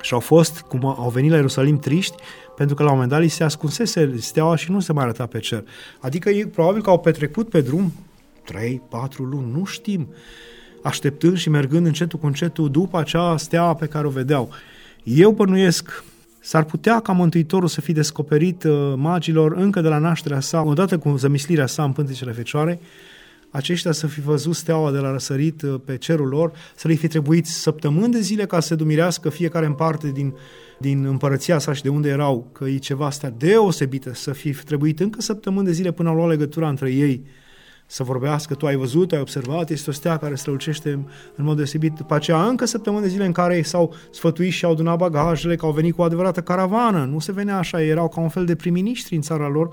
Și 0.00 0.14
au 0.14 0.20
fost, 0.20 0.60
cum 0.60 0.86
au 0.86 1.10
venit 1.10 1.30
la 1.30 1.36
Ierusalim 1.36 1.78
triști, 1.78 2.16
pentru 2.56 2.74
că 2.74 2.82
la 2.82 2.88
un 2.88 2.94
moment 2.94 3.12
dat 3.12 3.20
li 3.20 3.28
se 3.28 3.44
ascunsese 3.44 4.16
steaua 4.16 4.56
și 4.56 4.70
nu 4.70 4.80
se 4.80 4.92
mai 4.92 5.04
arăta 5.04 5.26
pe 5.26 5.38
cer. 5.38 5.64
Adică 6.00 6.30
ei 6.30 6.46
probabil 6.46 6.82
că 6.82 6.90
au 6.90 6.98
petrecut 6.98 7.48
pe 7.48 7.60
drum 7.60 7.92
3, 8.44 8.82
4 8.88 9.22
luni, 9.22 9.52
nu 9.52 9.64
știm, 9.64 10.08
așteptând 10.82 11.36
și 11.36 11.48
mergând 11.48 11.86
încetul 11.86 12.18
cu 12.18 12.26
încetul 12.26 12.70
după 12.70 12.98
acea 12.98 13.36
stea 13.36 13.74
pe 13.74 13.86
care 13.86 14.06
o 14.06 14.10
vedeau. 14.10 14.50
Eu 15.02 15.30
bănuiesc 15.30 16.04
S-ar 16.46 16.64
putea 16.64 17.00
ca 17.00 17.12
Mântuitorul 17.12 17.68
să 17.68 17.80
fi 17.80 17.92
descoperit 17.92 18.64
uh, 18.64 18.92
magilor 18.96 19.52
încă 19.52 19.80
de 19.80 19.88
la 19.88 19.98
nașterea 19.98 20.40
sa, 20.40 20.62
odată 20.62 20.98
cu 20.98 21.16
zămislirea 21.16 21.66
sa 21.66 21.84
în 21.84 21.92
pântecele 21.92 22.32
Fecioarei, 22.32 22.80
aceștia 23.50 23.92
să 23.92 24.06
fi 24.06 24.20
văzut 24.20 24.54
steaua 24.54 24.90
de 24.90 24.98
la 24.98 25.10
răsărit 25.10 25.62
uh, 25.62 25.74
pe 25.84 25.96
cerul 25.96 26.28
lor, 26.28 26.52
să 26.76 26.88
le 26.88 26.94
fi 26.94 27.08
trebuit 27.08 27.46
săptămâni 27.46 28.12
de 28.12 28.20
zile 28.20 28.46
ca 28.46 28.60
să 28.60 28.74
dumirească 28.74 29.28
fiecare 29.28 29.66
în 29.66 29.72
parte 29.72 30.10
din, 30.10 30.34
din 30.78 31.04
împărăția 31.04 31.58
sa 31.58 31.72
și 31.72 31.82
de 31.82 31.88
unde 31.88 32.08
erau, 32.08 32.48
că 32.52 32.64
e 32.64 32.76
ceva 32.76 33.06
asta 33.06 33.34
deosebită, 33.38 34.14
să 34.14 34.32
fi 34.32 34.50
trebuit 34.52 35.00
încă 35.00 35.20
săptămâni 35.20 35.66
de 35.66 35.72
zile 35.72 35.92
până 35.92 36.08
au 36.08 36.14
luat 36.14 36.28
legătura 36.28 36.68
între 36.68 36.90
ei, 36.90 37.22
să 37.86 38.02
vorbească, 38.02 38.54
tu 38.54 38.66
ai 38.66 38.76
văzut, 38.76 39.12
ai 39.12 39.20
observat, 39.20 39.70
este 39.70 39.90
o 39.90 39.92
stea 39.92 40.16
care 40.16 40.34
strălucește 40.34 40.90
în 41.36 41.44
mod 41.44 41.56
deosebit. 41.56 41.92
După 41.92 42.14
aceea, 42.14 42.44
încă 42.44 42.64
săptămâni 42.64 43.02
de 43.02 43.08
zile 43.08 43.24
în 43.26 43.32
care 43.32 43.62
s-au 43.62 43.94
sfătuit 44.10 44.52
și 44.52 44.64
au 44.64 44.70
adunat 44.70 44.98
bagajele, 44.98 45.56
că 45.56 45.66
au 45.66 45.72
venit 45.72 45.94
cu 45.94 46.00
o 46.00 46.04
adevărată 46.04 46.40
caravană. 46.40 47.04
Nu 47.04 47.18
se 47.18 47.32
venea 47.32 47.58
așa, 47.58 47.82
erau 47.82 48.08
ca 48.08 48.20
un 48.20 48.28
fel 48.28 48.44
de 48.44 48.54
prim-ministri 48.54 49.14
în 49.14 49.20
țara 49.20 49.48
lor, 49.48 49.68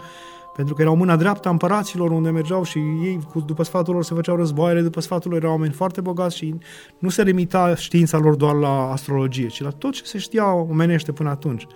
pentru 0.56 0.74
că 0.74 0.82
erau 0.82 0.96
mâna 0.96 1.16
dreaptă 1.16 1.48
a 1.48 1.52
împăraților 1.52 2.12
unde 2.12 2.30
mergeau 2.30 2.64
și 2.64 2.78
ei, 2.78 3.20
cu, 3.32 3.40
după 3.40 3.64
sfatul 3.64 3.94
lor, 3.94 4.04
se 4.04 4.14
făceau 4.14 4.36
războaiele, 4.36 4.82
după 4.82 5.02
sfatul 5.02 5.32
lor 5.32 5.40
erau 5.40 5.52
oameni 5.52 5.74
foarte 5.74 6.02
bogați 6.02 6.38
și 6.38 6.56
nu 6.98 7.10
se 7.10 7.24
limita 7.24 7.76
știința 7.76 8.18
lor 8.18 8.36
doar 8.36 8.56
la 8.56 8.92
astrologie, 8.92 9.48
ci 9.48 9.62
la 9.62 9.70
tot 9.70 9.94
ce 9.94 10.04
se 10.04 10.18
știa 10.18 10.54
omenește 10.54 11.12
până 11.12 11.30
atunci. 11.30 11.68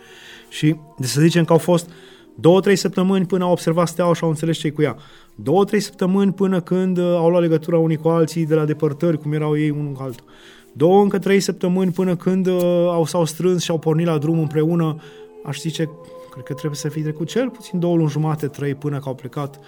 Și 0.49 0.75
de 0.97 1.07
să 1.07 1.21
zicem 1.21 1.45
că 1.45 1.51
au 1.51 1.57
fost 1.57 1.89
două, 2.35 2.59
trei 2.59 2.75
săptămâni 2.75 3.25
până 3.25 3.43
au 3.43 3.51
observat 3.51 3.87
steaua 3.87 4.13
și 4.13 4.23
au 4.23 4.29
înțeles 4.29 4.57
ce 4.57 4.71
cu 4.71 4.81
ea. 4.81 4.95
Două, 5.43 5.65
trei 5.65 5.79
săptămâni 5.79 6.33
până 6.33 6.61
când 6.61 6.97
uh, 6.97 7.03
au 7.03 7.29
luat 7.29 7.41
legătura 7.41 7.77
unii 7.77 7.97
cu 7.97 8.07
alții 8.07 8.45
de 8.45 8.55
la 8.55 8.65
depărtări, 8.65 9.19
cum 9.19 9.33
erau 9.33 9.57
ei 9.57 9.69
unul 9.69 9.91
cu 9.91 10.01
altul. 10.01 10.25
Două, 10.73 11.01
încă 11.01 11.19
trei 11.19 11.39
săptămâni 11.39 11.91
până 11.91 12.15
când 12.15 12.47
uh, 12.47 12.61
au, 12.89 13.05
s-au 13.05 13.25
strâns 13.25 13.63
și 13.63 13.71
au 13.71 13.79
pornit 13.79 14.05
la 14.05 14.17
drum 14.17 14.39
împreună, 14.39 14.95
aș 15.43 15.59
zice 15.59 15.89
Cred 16.31 16.49
că 16.49 16.53
trebuie 16.53 16.79
să 16.79 16.89
fie 16.89 17.01
trecut 17.01 17.27
cel 17.27 17.49
puțin 17.49 17.79
două 17.79 17.95
luni 17.95 18.09
jumate, 18.09 18.47
trei, 18.47 18.75
până 18.75 18.97
că 18.97 19.07
au 19.07 19.15
plecat 19.15 19.59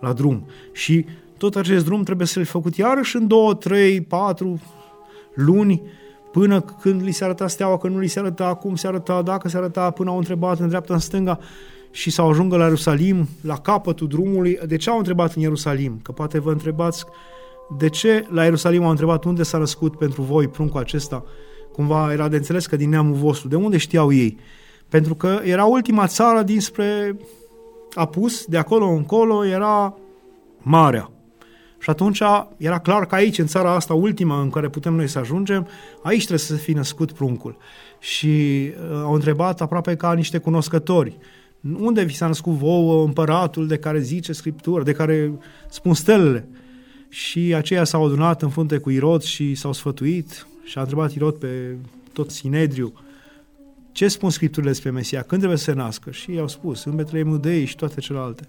la 0.00 0.12
drum. 0.12 0.46
Și 0.72 1.04
tot 1.36 1.56
acest 1.56 1.84
drum 1.84 2.02
trebuie 2.02 2.26
să-l 2.26 2.44
făcut 2.44 2.76
iarăși 2.76 3.16
în 3.16 3.26
două, 3.26 3.54
trei, 3.54 4.00
patru 4.00 4.60
luni, 5.34 5.82
până 6.32 6.60
când 6.60 7.02
li 7.02 7.10
se 7.10 7.24
arăta 7.24 7.48
steaua, 7.48 7.78
că 7.78 7.88
nu 7.88 7.98
li 7.98 8.06
se 8.06 8.18
arăta, 8.18 8.54
cum 8.54 8.74
se 8.74 8.86
arăta, 8.86 9.22
dacă 9.22 9.48
se 9.48 9.56
arăta, 9.56 9.90
până 9.90 10.10
au 10.10 10.16
întrebat 10.16 10.58
în 10.58 10.68
dreapta, 10.68 10.94
în 10.94 11.00
stânga 11.00 11.38
și 11.92 12.10
să 12.10 12.22
ajungă 12.22 12.56
la 12.56 12.64
Ierusalim, 12.64 13.28
la 13.40 13.58
capătul 13.58 14.08
drumului. 14.08 14.58
De 14.66 14.76
ce 14.76 14.90
au 14.90 14.98
întrebat 14.98 15.34
în 15.34 15.42
Ierusalim? 15.42 16.00
Că 16.02 16.12
poate 16.12 16.38
vă 16.38 16.50
întrebați 16.50 17.04
de 17.78 17.88
ce 17.88 18.26
la 18.30 18.44
Ierusalim 18.44 18.82
au 18.82 18.90
întrebat 18.90 19.24
unde 19.24 19.42
s-a 19.42 19.58
născut 19.58 19.98
pentru 19.98 20.22
voi 20.22 20.48
pruncul 20.48 20.80
acesta. 20.80 21.24
Cumva 21.72 22.12
era 22.12 22.28
de 22.28 22.36
înțeles 22.36 22.66
că 22.66 22.76
din 22.76 22.88
neamul 22.88 23.14
vostru. 23.14 23.48
De 23.48 23.56
unde 23.56 23.76
știau 23.76 24.12
ei? 24.12 24.38
pentru 24.92 25.14
că 25.14 25.40
era 25.42 25.64
ultima 25.64 26.06
țară 26.06 26.42
dinspre 26.42 27.16
apus, 27.94 28.44
de 28.44 28.56
acolo 28.56 28.86
încolo 28.86 29.46
era 29.46 29.94
marea. 30.58 31.10
Și 31.78 31.90
atunci 31.90 32.22
era 32.56 32.78
clar 32.78 33.06
că 33.06 33.14
aici, 33.14 33.38
în 33.38 33.46
țara 33.46 33.74
asta 33.74 33.94
ultima 33.94 34.40
în 34.40 34.50
care 34.50 34.68
putem 34.68 34.94
noi 34.94 35.08
să 35.08 35.18
ajungem, 35.18 35.68
aici 36.02 36.18
trebuie 36.18 36.38
să 36.38 36.54
fie 36.54 36.74
născut 36.74 37.12
pruncul. 37.12 37.56
Și 37.98 38.26
uh, 38.90 39.00
au 39.02 39.12
întrebat 39.12 39.60
aproape 39.60 39.96
ca 39.96 40.12
niște 40.12 40.38
cunoscători, 40.38 41.18
unde 41.78 42.02
vi 42.02 42.14
s-a 42.14 42.26
născut 42.26 42.52
vouă 42.52 43.04
împăratul 43.04 43.66
de 43.66 43.78
care 43.78 44.00
zice 44.00 44.32
Scriptură, 44.32 44.82
de 44.82 44.92
care 44.92 45.32
spun 45.68 45.94
stelele? 45.94 46.48
Și 47.08 47.54
aceia 47.54 47.84
s-au 47.84 48.04
adunat 48.04 48.42
în 48.42 48.48
frunte 48.48 48.78
cu 48.78 48.90
Irod 48.90 49.22
și 49.22 49.54
s-au 49.54 49.72
sfătuit 49.72 50.46
și 50.64 50.78
a 50.78 50.80
întrebat 50.80 51.12
Irod 51.12 51.34
pe 51.34 51.76
tot 52.12 52.30
Sinedriu, 52.30 52.92
ce 53.92 54.08
spun 54.08 54.30
Scripturile 54.30 54.70
despre 54.70 54.90
Mesia? 54.90 55.22
Când 55.22 55.40
trebuie 55.40 55.58
să 55.58 55.64
se 55.64 55.72
nască? 55.72 56.10
Și 56.10 56.32
i-au 56.32 56.48
spus, 56.48 56.84
în 56.84 56.96
Betleemul 56.96 57.40
Dei 57.40 57.64
și 57.64 57.76
toate 57.76 58.00
celelalte. 58.00 58.48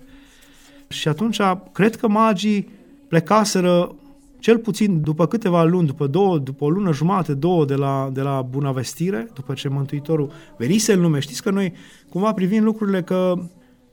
Și 0.88 1.08
atunci, 1.08 1.40
cred 1.72 1.96
că 1.96 2.08
magii 2.08 2.70
plecaseră 3.08 3.96
cel 4.44 4.58
puțin 4.58 5.02
după 5.02 5.28
câteva 5.28 5.64
luni, 5.64 5.88
după 5.88 6.08
două, 6.08 6.38
după 6.38 6.64
o 6.64 6.70
lună 6.70 6.94
jumate, 6.94 7.34
două 7.34 7.66
de 7.66 7.76
la, 7.76 8.10
de 8.14 8.22
la 8.22 8.42
bunăvestire, 8.42 9.30
după 9.34 9.54
ce 9.54 9.68
Mântuitorul 9.68 10.32
venise 10.58 10.94
în 10.94 11.02
lume. 11.02 11.20
Știți 11.20 11.44
că 11.44 11.50
noi 11.50 11.74
cumva 12.10 12.34
privim 12.34 12.64
lucrurile 12.64 13.02
că 13.02 13.34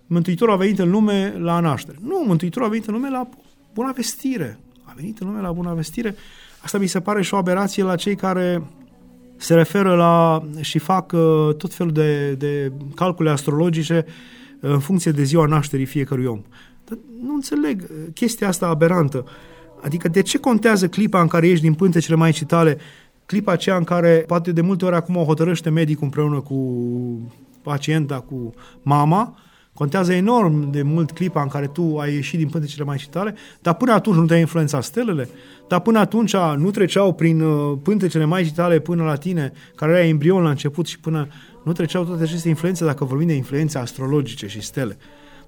Mântuitorul 0.06 0.54
a 0.54 0.56
venit 0.56 0.78
în 0.78 0.90
lume 0.90 1.34
la 1.38 1.60
naștere. 1.60 1.98
Nu, 2.02 2.24
Mântuitorul 2.26 2.66
a 2.68 2.70
venit 2.70 2.86
în 2.86 2.94
lume 2.94 3.10
la 3.10 3.28
bună 3.74 3.92
vestire. 3.96 4.58
A 4.82 4.92
venit 4.96 5.18
în 5.18 5.26
lume 5.26 5.40
la 5.40 5.52
bună 5.52 5.74
vestire. 5.74 6.14
Asta 6.62 6.78
mi 6.78 6.86
se 6.86 7.00
pare 7.00 7.22
și 7.22 7.34
o 7.34 7.36
aberație 7.36 7.82
la 7.82 7.96
cei 7.96 8.16
care 8.16 8.62
se 9.36 9.54
referă 9.54 9.94
la 9.94 10.44
și 10.60 10.78
fac 10.78 11.12
uh, 11.12 11.54
tot 11.54 11.74
felul 11.74 11.92
de, 11.92 12.32
de 12.32 12.72
calcule 12.94 13.30
astrologice 13.30 14.04
uh, 14.06 14.70
în 14.70 14.78
funcție 14.78 15.10
de 15.10 15.22
ziua 15.22 15.46
nașterii 15.46 15.86
fiecărui 15.86 16.26
om. 16.26 16.42
Dar 16.84 16.98
nu 17.22 17.34
înțeleg 17.34 17.82
uh, 17.82 18.12
chestia 18.14 18.48
asta 18.48 18.66
aberantă. 18.66 19.24
Adică 19.82 20.08
de 20.08 20.22
ce 20.22 20.38
contează 20.38 20.88
clipa 20.88 21.20
în 21.20 21.26
care 21.26 21.48
ești 21.48 21.64
din 21.64 21.74
pântecele 21.74 22.16
mai 22.16 22.38
tale, 22.46 22.78
clipa 23.26 23.52
aceea 23.52 23.76
în 23.76 23.84
care 23.84 24.24
poate 24.26 24.52
de 24.52 24.60
multe 24.60 24.84
ori 24.84 24.94
acum 24.94 25.16
o 25.16 25.24
hotărăște 25.24 25.70
medicul 25.70 26.04
împreună 26.04 26.40
cu 26.40 26.58
pacienta, 27.62 28.20
cu 28.20 28.54
mama, 28.82 29.38
Contează 29.80 30.12
enorm 30.12 30.70
de 30.70 30.82
mult 30.82 31.10
clipa 31.10 31.42
în 31.42 31.48
care 31.48 31.66
tu 31.66 31.98
ai 31.98 32.14
ieșit 32.14 32.38
din 32.38 32.48
pântecele 32.48 32.84
mai 32.84 33.06
tale, 33.10 33.34
dar 33.62 33.74
până 33.74 33.92
atunci 33.92 34.16
nu 34.16 34.26
te-a 34.26 34.38
influențat 34.38 34.82
stelele? 34.82 35.28
Dar 35.68 35.80
până 35.80 35.98
atunci 35.98 36.36
nu 36.56 36.70
treceau 36.70 37.12
prin 37.12 37.40
uh, 37.40 37.78
pântecele 37.82 38.24
mai 38.24 38.52
tale 38.54 38.78
până 38.78 39.04
la 39.04 39.16
tine, 39.16 39.52
care 39.74 39.92
era 39.92 40.04
embrion 40.04 40.42
la 40.42 40.50
început 40.50 40.86
și 40.86 41.00
până 41.00 41.28
nu 41.64 41.72
treceau 41.72 42.04
toate 42.04 42.22
aceste 42.22 42.48
influențe, 42.48 42.84
dacă 42.84 43.04
vorbim 43.04 43.26
de 43.26 43.34
influențe 43.34 43.78
astrologice 43.78 44.46
și 44.46 44.60
stele. 44.60 44.96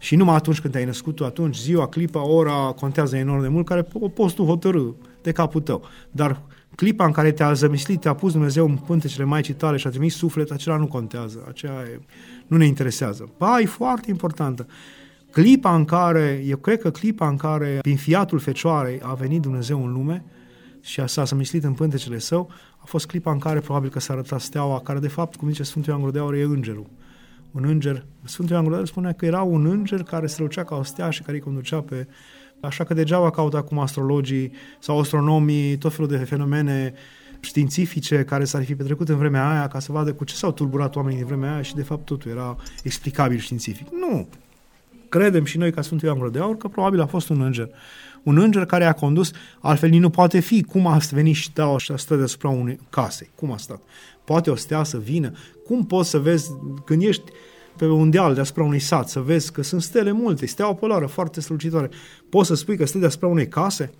Și 0.02 0.16
numai 0.16 0.34
atunci 0.34 0.60
când 0.60 0.72
te-ai 0.72 0.84
născut 0.84 1.14
tu, 1.14 1.24
atunci 1.24 1.56
ziua, 1.56 1.88
clipa, 1.88 2.26
ora 2.26 2.74
contează 2.76 3.16
enorm 3.16 3.42
de 3.42 3.48
mult, 3.48 3.66
care 3.66 3.86
o 3.92 4.08
poți 4.08 4.34
tu 4.34 4.44
hotărâ 4.44 4.88
de 5.22 5.32
capul 5.32 5.60
tău. 5.60 5.82
Dar 6.10 6.42
clipa 6.74 7.04
în 7.04 7.12
care 7.12 7.32
te-a 7.32 7.52
zămislit, 7.52 8.00
te-a 8.00 8.14
pus 8.14 8.32
Dumnezeu 8.32 8.66
în 8.68 8.76
pântecele 8.76 9.24
mai 9.24 9.42
tale 9.42 9.76
și 9.76 9.86
a 9.86 9.90
trimis 9.90 10.14
suflet, 10.14 10.50
acela 10.50 10.76
nu 10.76 10.86
contează. 10.86 11.44
Aceea 11.48 11.72
e 11.72 12.00
nu 12.46 12.56
ne 12.56 12.66
interesează. 12.66 13.28
Ba, 13.38 13.60
e 13.60 13.64
foarte 13.64 14.10
importantă. 14.10 14.66
Clipa 15.30 15.74
în 15.74 15.84
care, 15.84 16.42
eu 16.46 16.56
cred 16.56 16.80
că 16.80 16.90
clipa 16.90 17.28
în 17.28 17.36
care, 17.36 17.78
prin 17.82 17.96
fiatul 17.96 18.38
Fecioarei, 18.38 19.00
a 19.02 19.14
venit 19.14 19.40
Dumnezeu 19.40 19.84
în 19.84 19.92
lume 19.92 20.24
și 20.80 21.00
a 21.00 21.06
s-a 21.06 21.24
mislit 21.36 21.64
în 21.64 21.72
pântecele 21.72 22.18
său, 22.18 22.50
a 22.78 22.84
fost 22.84 23.06
clipa 23.06 23.32
în 23.32 23.38
care 23.38 23.60
probabil 23.60 23.90
că 23.90 24.00
s-a 24.00 24.12
arătat 24.12 24.40
steaua, 24.40 24.80
care 24.80 24.98
de 24.98 25.08
fapt, 25.08 25.36
cum 25.36 25.48
zice 25.48 25.62
Sfântul 25.62 25.92
Ioan 25.92 26.10
Gură 26.10 26.36
e 26.36 26.42
îngerul. 26.42 26.86
Un 27.52 27.64
înger, 27.64 28.06
Sfântul 28.24 28.54
Ioan 28.54 28.66
Gură 28.68 28.84
spunea 28.84 29.12
că 29.12 29.26
era 29.26 29.42
un 29.42 29.66
înger 29.66 30.02
care 30.02 30.26
strălucea 30.26 30.64
ca 30.64 30.76
o 30.76 30.82
stea 30.82 31.10
și 31.10 31.22
care 31.22 31.36
îi 31.36 31.42
conducea 31.42 31.80
pe 31.80 32.06
Așa 32.62 32.84
că 32.84 32.94
degeaba 32.94 33.30
caută 33.30 33.56
acum 33.56 33.78
astrologii 33.78 34.52
sau 34.78 34.98
astronomii 35.00 35.76
tot 35.76 35.92
felul 35.92 36.10
de 36.10 36.16
fenomene 36.16 36.94
științifice 37.40 38.24
care 38.24 38.44
s-ar 38.44 38.64
fi 38.64 38.74
petrecut 38.74 39.08
în 39.08 39.16
vremea 39.16 39.50
aia 39.50 39.68
ca 39.68 39.78
să 39.78 39.92
vadă 39.92 40.12
cu 40.12 40.24
ce 40.24 40.34
s-au 40.34 40.52
tulburat 40.52 40.96
oamenii 40.96 41.18
din 41.18 41.26
vremea 41.26 41.52
aia 41.52 41.62
și 41.62 41.74
de 41.74 41.82
fapt 41.82 42.04
totul 42.04 42.30
era 42.30 42.56
explicabil 42.82 43.38
științific. 43.38 43.88
Nu! 43.90 44.28
Credem 45.12 45.44
și 45.44 45.58
noi 45.58 45.72
ca 45.72 45.82
Sfântul 45.82 46.08
Ioan 46.08 46.30
de 46.30 46.38
Aur 46.38 46.56
că 46.56 46.68
probabil 46.68 47.00
a 47.00 47.06
fost 47.06 47.28
un 47.28 47.40
înger. 47.40 47.68
Un 48.22 48.38
înger 48.38 48.64
care 48.64 48.84
a 48.84 48.92
condus, 48.92 49.30
altfel 49.60 49.90
nu 49.90 50.10
poate 50.10 50.40
fi. 50.40 50.62
Cum 50.62 50.86
a 50.86 51.00
venit 51.10 51.34
și 51.34 51.44
steaua 51.44 51.78
și 51.78 51.92
a 51.92 51.96
stat 51.96 52.18
deasupra 52.18 52.48
unei 52.48 52.80
case? 52.90 53.28
Cum 53.34 53.52
a 53.52 53.56
stat? 53.56 53.80
Poate 54.24 54.50
o 54.50 54.54
stea 54.54 54.82
să 54.82 54.98
vină? 54.98 55.32
Cum 55.64 55.86
poți 55.86 56.10
să 56.10 56.18
vezi 56.18 56.50
când 56.84 57.02
ești 57.02 57.22
pe 57.76 57.84
un 57.84 58.10
deal 58.10 58.34
deasupra 58.34 58.62
unui 58.62 58.78
sat, 58.78 59.08
să 59.08 59.20
vezi 59.20 59.52
că 59.52 59.62
sunt 59.62 59.82
stele 59.82 60.12
multe, 60.12 60.46
steaua 60.46 60.74
polară 60.74 61.06
foarte 61.06 61.40
strălucitoare. 61.40 61.90
Poți 62.28 62.48
să 62.48 62.54
spui 62.54 62.76
că 62.76 62.86
stă 62.86 62.98
deasupra 62.98 63.26
unei 63.26 63.48
case? 63.48 63.92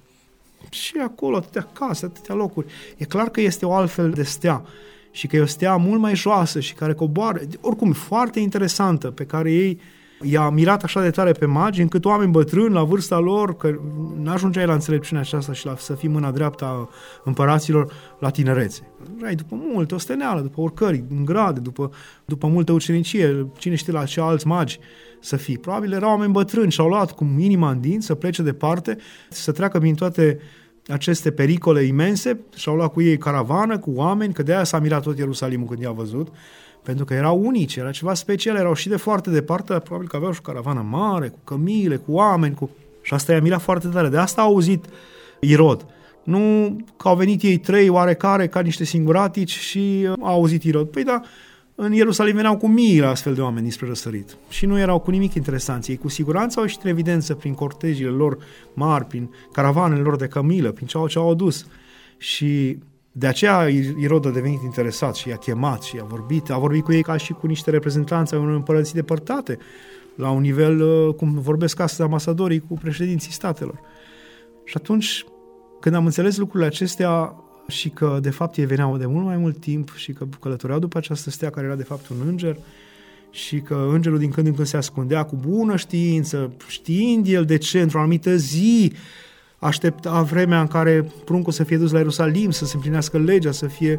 și 0.70 0.94
acolo 1.04 1.36
atâtea 1.36 1.68
case, 1.72 2.04
atâtea 2.04 2.34
locuri. 2.34 2.66
E 2.96 3.04
clar 3.04 3.28
că 3.28 3.40
este 3.40 3.66
o 3.66 3.72
altfel 3.72 4.10
de 4.10 4.22
stea 4.22 4.64
și 5.10 5.26
că 5.26 5.36
e 5.36 5.40
o 5.40 5.46
stea 5.46 5.76
mult 5.76 6.00
mai 6.00 6.14
joasă 6.14 6.60
și 6.60 6.74
care 6.74 6.94
coboară, 6.94 7.40
oricum 7.60 7.92
foarte 7.92 8.40
interesantă, 8.40 9.10
pe 9.10 9.24
care 9.24 9.52
ei 9.52 9.80
i-a 10.22 10.50
mirat 10.50 10.82
așa 10.82 11.00
de 11.02 11.10
tare 11.10 11.32
pe 11.32 11.46
magi, 11.46 11.80
încât 11.80 12.04
oameni 12.04 12.30
bătrâni 12.30 12.74
la 12.74 12.82
vârsta 12.82 13.18
lor, 13.18 13.56
că 13.56 13.78
n-ajungeai 14.22 14.66
la 14.66 14.72
înțelepciunea 14.72 15.22
aceasta 15.22 15.52
și 15.52 15.66
la 15.66 15.76
să 15.76 15.94
fii 15.94 16.08
mâna 16.08 16.30
dreapta 16.30 16.66
a 16.66 16.88
împăraților 17.24 17.92
la 18.18 18.30
tinerețe. 18.30 18.90
Ai 19.24 19.34
după 19.34 19.54
multe 19.72 19.94
osteneală, 19.94 20.40
după 20.40 20.60
oricări, 20.60 21.04
în 21.10 21.24
grade, 21.24 21.60
după, 21.60 21.90
după 22.24 22.46
multă 22.46 22.72
ucenicie, 22.72 23.46
cine 23.58 23.74
știe 23.74 23.92
la 23.92 24.04
ce 24.04 24.20
alți 24.20 24.46
magi 24.46 24.78
să 25.20 25.36
fii. 25.36 25.58
Probabil 25.58 25.92
erau 25.92 26.10
oameni 26.10 26.32
bătrâni 26.32 26.70
și 26.70 26.80
au 26.80 26.88
luat 26.88 27.12
cu 27.12 27.24
inima 27.38 27.70
în 27.70 27.80
din 27.80 28.00
să 28.00 28.14
plece 28.14 28.42
departe, 28.42 28.96
să 29.28 29.52
treacă 29.52 29.78
prin 29.78 29.94
toate 29.94 30.38
aceste 30.86 31.30
pericole 31.30 31.82
imense 31.82 32.40
și 32.56 32.68
au 32.68 32.74
luat 32.74 32.92
cu 32.92 33.02
ei 33.02 33.18
caravană, 33.18 33.78
cu 33.78 33.90
oameni, 33.94 34.32
că 34.32 34.42
de 34.42 34.54
aia 34.54 34.64
s-a 34.64 34.78
mirat 34.78 35.02
tot 35.02 35.18
Ierusalimul 35.18 35.66
când 35.66 35.80
i-a 35.80 35.90
văzut, 35.90 36.28
pentru 36.82 37.04
că 37.04 37.14
erau 37.14 37.44
unici, 37.44 37.76
era 37.76 37.90
ceva 37.90 38.14
special, 38.14 38.56
erau 38.56 38.74
și 38.74 38.88
de 38.88 38.96
foarte 38.96 39.30
departe, 39.30 39.78
probabil 39.78 40.08
că 40.08 40.16
aveau 40.16 40.32
și 40.32 40.38
o 40.42 40.50
caravană 40.50 40.86
mare, 40.90 41.28
cu 41.28 41.38
cămile, 41.44 41.96
cu 41.96 42.12
oameni, 42.12 42.54
cu... 42.54 42.70
și 43.02 43.14
asta 43.14 43.32
i-a 43.32 43.40
mirat 43.40 43.62
foarte 43.62 43.88
tare. 43.88 44.08
De 44.08 44.18
asta 44.18 44.40
a 44.40 44.44
auzit 44.44 44.84
Irod. 45.40 45.86
Nu 46.24 46.76
că 46.96 47.08
au 47.08 47.16
venit 47.16 47.42
ei 47.42 47.58
trei 47.58 47.88
oarecare 47.88 48.48
ca 48.48 48.60
niște 48.60 48.84
singuratici 48.84 49.58
și 49.58 50.08
a 50.20 50.30
auzit 50.30 50.62
Irod. 50.62 50.88
Păi 50.88 51.04
da, 51.04 51.20
în 51.74 51.92
Ierusalim 51.92 52.34
veneau 52.34 52.56
cu 52.56 52.68
mii 52.68 53.02
astfel 53.02 53.34
de 53.34 53.40
oameni 53.40 53.70
spre 53.70 53.86
răsărit 53.86 54.36
și 54.48 54.66
nu 54.66 54.78
erau 54.78 54.98
cu 54.98 55.10
nimic 55.10 55.34
interesanți. 55.34 55.90
Ei 55.90 55.96
cu 55.96 56.08
siguranță 56.08 56.58
au 56.58 56.64
ieșit 56.64 56.82
în 56.82 56.90
evidență 56.90 57.34
prin 57.34 57.54
cortejile 57.54 58.08
lor 58.08 58.38
mari, 58.74 59.04
prin 59.04 59.30
caravanele 59.52 60.00
lor 60.00 60.16
de 60.16 60.26
cămilă, 60.26 60.72
prin 60.72 60.86
ce 60.86 60.96
au, 60.96 61.08
ce 61.08 61.18
au 61.18 61.30
adus. 61.30 61.66
Și 62.16 62.78
de 63.12 63.26
aceea 63.26 63.68
Irod 63.98 64.26
a 64.26 64.30
devenit 64.30 64.62
interesat 64.62 65.14
și 65.14 65.28
i-a 65.28 65.36
chemat 65.36 65.82
și 65.82 65.96
i-a 65.96 66.04
vorbit. 66.04 66.50
A 66.50 66.58
vorbit 66.58 66.82
cu 66.82 66.92
ei 66.92 67.02
ca 67.02 67.16
și 67.16 67.32
cu 67.32 67.46
niște 67.46 67.70
reprezentanți 67.70 68.34
ai 68.34 68.40
unor 68.40 68.54
împărății 68.54 68.94
depărtate, 68.94 69.58
la 70.14 70.30
un 70.30 70.40
nivel 70.40 70.80
uh, 70.80 71.14
cum 71.14 71.38
vorbesc 71.40 71.80
astăzi 71.80 72.02
ambasadorii 72.02 72.60
cu 72.60 72.74
președinții 72.74 73.32
statelor. 73.32 73.80
Și 74.64 74.74
atunci, 74.76 75.24
când 75.80 75.94
am 75.94 76.04
înțeles 76.04 76.36
lucrurile 76.36 76.68
acestea, 76.68 77.36
și 77.68 77.88
că 77.88 78.18
de 78.22 78.30
fapt 78.30 78.56
ei 78.56 78.66
veneau 78.66 78.96
de 78.96 79.06
mult 79.06 79.24
mai 79.24 79.36
mult 79.36 79.60
timp 79.60 79.94
și 79.94 80.12
că 80.12 80.26
călătoreau 80.40 80.78
după 80.78 80.98
această 80.98 81.30
stea 81.30 81.50
care 81.50 81.66
era 81.66 81.74
de 81.74 81.82
fapt 81.82 82.08
un 82.08 82.16
înger 82.26 82.56
și 83.30 83.60
că 83.60 83.88
îngerul 83.92 84.18
din 84.18 84.30
când 84.30 84.46
în 84.46 84.54
când 84.54 84.66
se 84.66 84.76
ascundea 84.76 85.22
cu 85.22 85.36
bună 85.36 85.76
știință, 85.76 86.52
știind 86.66 87.26
el 87.26 87.44
de 87.44 87.56
ce, 87.56 87.80
într-o 87.80 87.98
anumită 87.98 88.36
zi, 88.36 88.92
aștepta 89.62 90.22
vremea 90.22 90.60
în 90.60 90.66
care 90.66 91.06
pruncul 91.24 91.52
să 91.52 91.64
fie 91.64 91.76
dus 91.76 91.90
la 91.90 91.98
Ierusalim, 91.98 92.50
să 92.50 92.64
se 92.64 92.72
împlinească 92.74 93.18
legea, 93.18 93.50
să 93.50 93.66
fie 93.66 93.98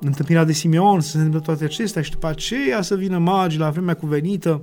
întâmpinat 0.00 0.46
de 0.46 0.52
Simeon, 0.52 1.00
să 1.00 1.10
se 1.10 1.16
întâmple 1.16 1.40
toate 1.40 1.64
acestea 1.64 2.02
și 2.02 2.10
după 2.10 2.26
aceea 2.26 2.82
să 2.82 2.94
vină 2.94 3.18
magii 3.18 3.58
la 3.58 3.70
vremea 3.70 3.94
cuvenită. 3.94 4.62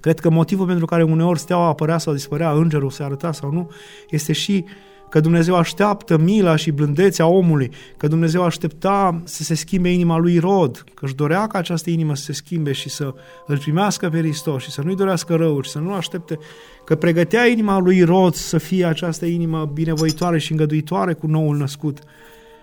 Cred 0.00 0.20
că 0.20 0.30
motivul 0.30 0.66
pentru 0.66 0.84
care 0.84 1.02
uneori 1.02 1.38
steaua 1.38 1.66
apărea 1.66 1.98
sau 1.98 2.12
dispărea, 2.12 2.50
îngerul 2.52 2.90
se 2.90 3.02
arăta 3.02 3.32
sau 3.32 3.52
nu, 3.52 3.70
este 4.10 4.32
și 4.32 4.64
că 5.08 5.20
Dumnezeu 5.20 5.54
așteaptă 5.54 6.16
mila 6.16 6.56
și 6.56 6.70
blândețea 6.70 7.26
omului, 7.26 7.70
că 7.96 8.08
Dumnezeu 8.08 8.42
aștepta 8.42 9.20
să 9.24 9.42
se 9.42 9.54
schimbe 9.54 9.88
inima 9.88 10.16
lui 10.16 10.38
Rod, 10.38 10.84
că 10.94 11.04
își 11.04 11.14
dorea 11.14 11.46
ca 11.46 11.58
această 11.58 11.90
inimă 11.90 12.14
să 12.14 12.22
se 12.22 12.32
schimbe 12.32 12.72
și 12.72 12.88
să 12.88 13.14
îl 13.46 13.58
primească 13.58 14.08
pe 14.08 14.18
Hristos 14.18 14.62
și 14.62 14.70
să 14.70 14.82
nu-i 14.82 14.96
dorească 14.96 15.34
rău 15.34 15.60
și 15.60 15.70
să 15.70 15.78
nu 15.78 15.92
aștepte, 15.92 16.38
că 16.84 16.96
pregătea 16.96 17.46
inima 17.46 17.78
lui 17.78 18.02
Rod 18.02 18.34
să 18.34 18.58
fie 18.58 18.84
această 18.84 19.26
inimă 19.26 19.70
binevoitoare 19.72 20.38
și 20.38 20.50
îngăduitoare 20.50 21.12
cu 21.12 21.26
noul 21.26 21.56
născut 21.56 21.98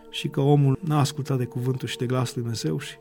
și 0.10 0.28
că 0.28 0.40
omul 0.40 0.80
n-a 0.82 1.00
ascultat 1.00 1.38
de 1.38 1.46
cuvântul 1.46 1.88
și 1.88 1.98
de 1.98 2.06
glasul 2.06 2.34
lui 2.34 2.42
Dumnezeu 2.42 2.80
și 2.80 2.96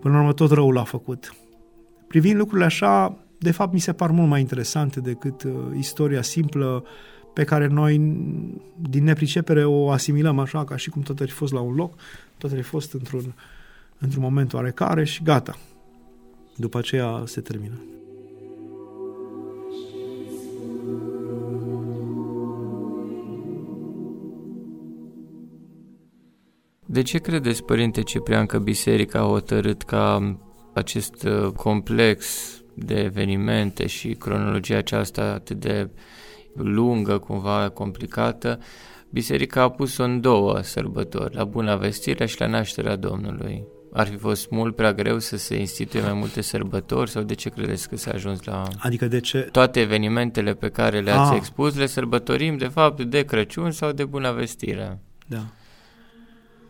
până 0.00 0.14
la 0.14 0.20
urmă 0.20 0.32
tot 0.32 0.50
răul 0.50 0.74
l-a 0.74 0.84
făcut. 0.84 1.34
Privind 2.08 2.36
lucrurile 2.36 2.66
așa, 2.66 3.18
de 3.38 3.50
fapt 3.50 3.72
mi 3.72 3.78
se 3.78 3.92
par 3.92 4.10
mult 4.10 4.28
mai 4.28 4.40
interesante 4.40 5.00
decât 5.00 5.42
uh, 5.42 5.52
istoria 5.76 6.22
simplă 6.22 6.84
pe 7.38 7.44
care 7.44 7.66
noi 7.66 7.98
din 8.76 9.04
nepricepere 9.04 9.64
o 9.64 9.90
asimilăm 9.90 10.38
așa, 10.38 10.64
ca 10.64 10.76
și 10.76 10.90
cum 10.90 11.02
tot 11.02 11.20
ar 11.20 11.28
fi 11.28 11.34
fost 11.34 11.52
la 11.52 11.60
un 11.60 11.74
loc, 11.74 11.94
tot 12.38 12.50
ar 12.50 12.56
fi 12.56 12.62
fost 12.62 12.92
într-un, 12.92 13.34
într-un 13.98 14.22
moment 14.22 14.52
oarecare 14.52 15.04
și 15.04 15.22
gata. 15.22 15.58
După 16.56 16.78
aceea 16.78 17.22
se 17.26 17.40
termină. 17.40 17.80
De 26.86 27.02
ce 27.02 27.18
credeți, 27.18 27.64
Părinte 27.64 28.02
Ciprian, 28.02 28.46
că 28.46 28.58
Biserica 28.58 29.18
a 29.18 29.26
hotărât 29.26 29.82
ca 29.82 30.36
acest 30.72 31.22
uh, 31.22 31.52
complex 31.52 32.50
de 32.74 33.00
evenimente 33.00 33.86
și 33.86 34.08
cronologia 34.08 34.76
aceasta 34.76 35.22
atât 35.22 35.60
de 35.60 35.88
lungă, 36.62 37.18
cumva 37.18 37.68
complicată, 37.68 38.58
biserica 39.10 39.62
a 39.62 39.70
pus-o 39.70 40.02
în 40.02 40.20
două 40.20 40.60
sărbători, 40.62 41.34
la 41.34 41.44
Buna 41.44 41.76
Vestire 41.76 42.26
și 42.26 42.40
la 42.40 42.46
Nașterea 42.46 42.96
Domnului. 42.96 43.64
Ar 43.92 44.06
fi 44.06 44.16
fost 44.16 44.50
mult 44.50 44.76
prea 44.76 44.92
greu 44.92 45.18
să 45.18 45.36
se 45.36 45.56
instituie 45.58 46.02
mai 46.02 46.12
multe 46.12 46.40
sărbători 46.40 47.10
sau 47.10 47.22
de 47.22 47.34
ce 47.34 47.48
credeți 47.48 47.88
că 47.88 47.96
s-a 47.96 48.10
ajuns 48.14 48.44
la... 48.44 48.68
Adică 48.78 49.06
de 49.06 49.20
ce? 49.20 49.38
Toate 49.38 49.80
evenimentele 49.80 50.54
pe 50.54 50.68
care 50.68 51.00
le-ați 51.00 51.30
ah. 51.30 51.36
expus 51.36 51.76
le 51.76 51.86
sărbătorim 51.86 52.56
de 52.56 52.66
fapt 52.66 53.02
de 53.02 53.22
Crăciun 53.22 53.70
sau 53.70 53.92
de 53.92 54.04
Buna 54.04 54.32
Vestire. 54.32 55.00
Da. 55.26 55.44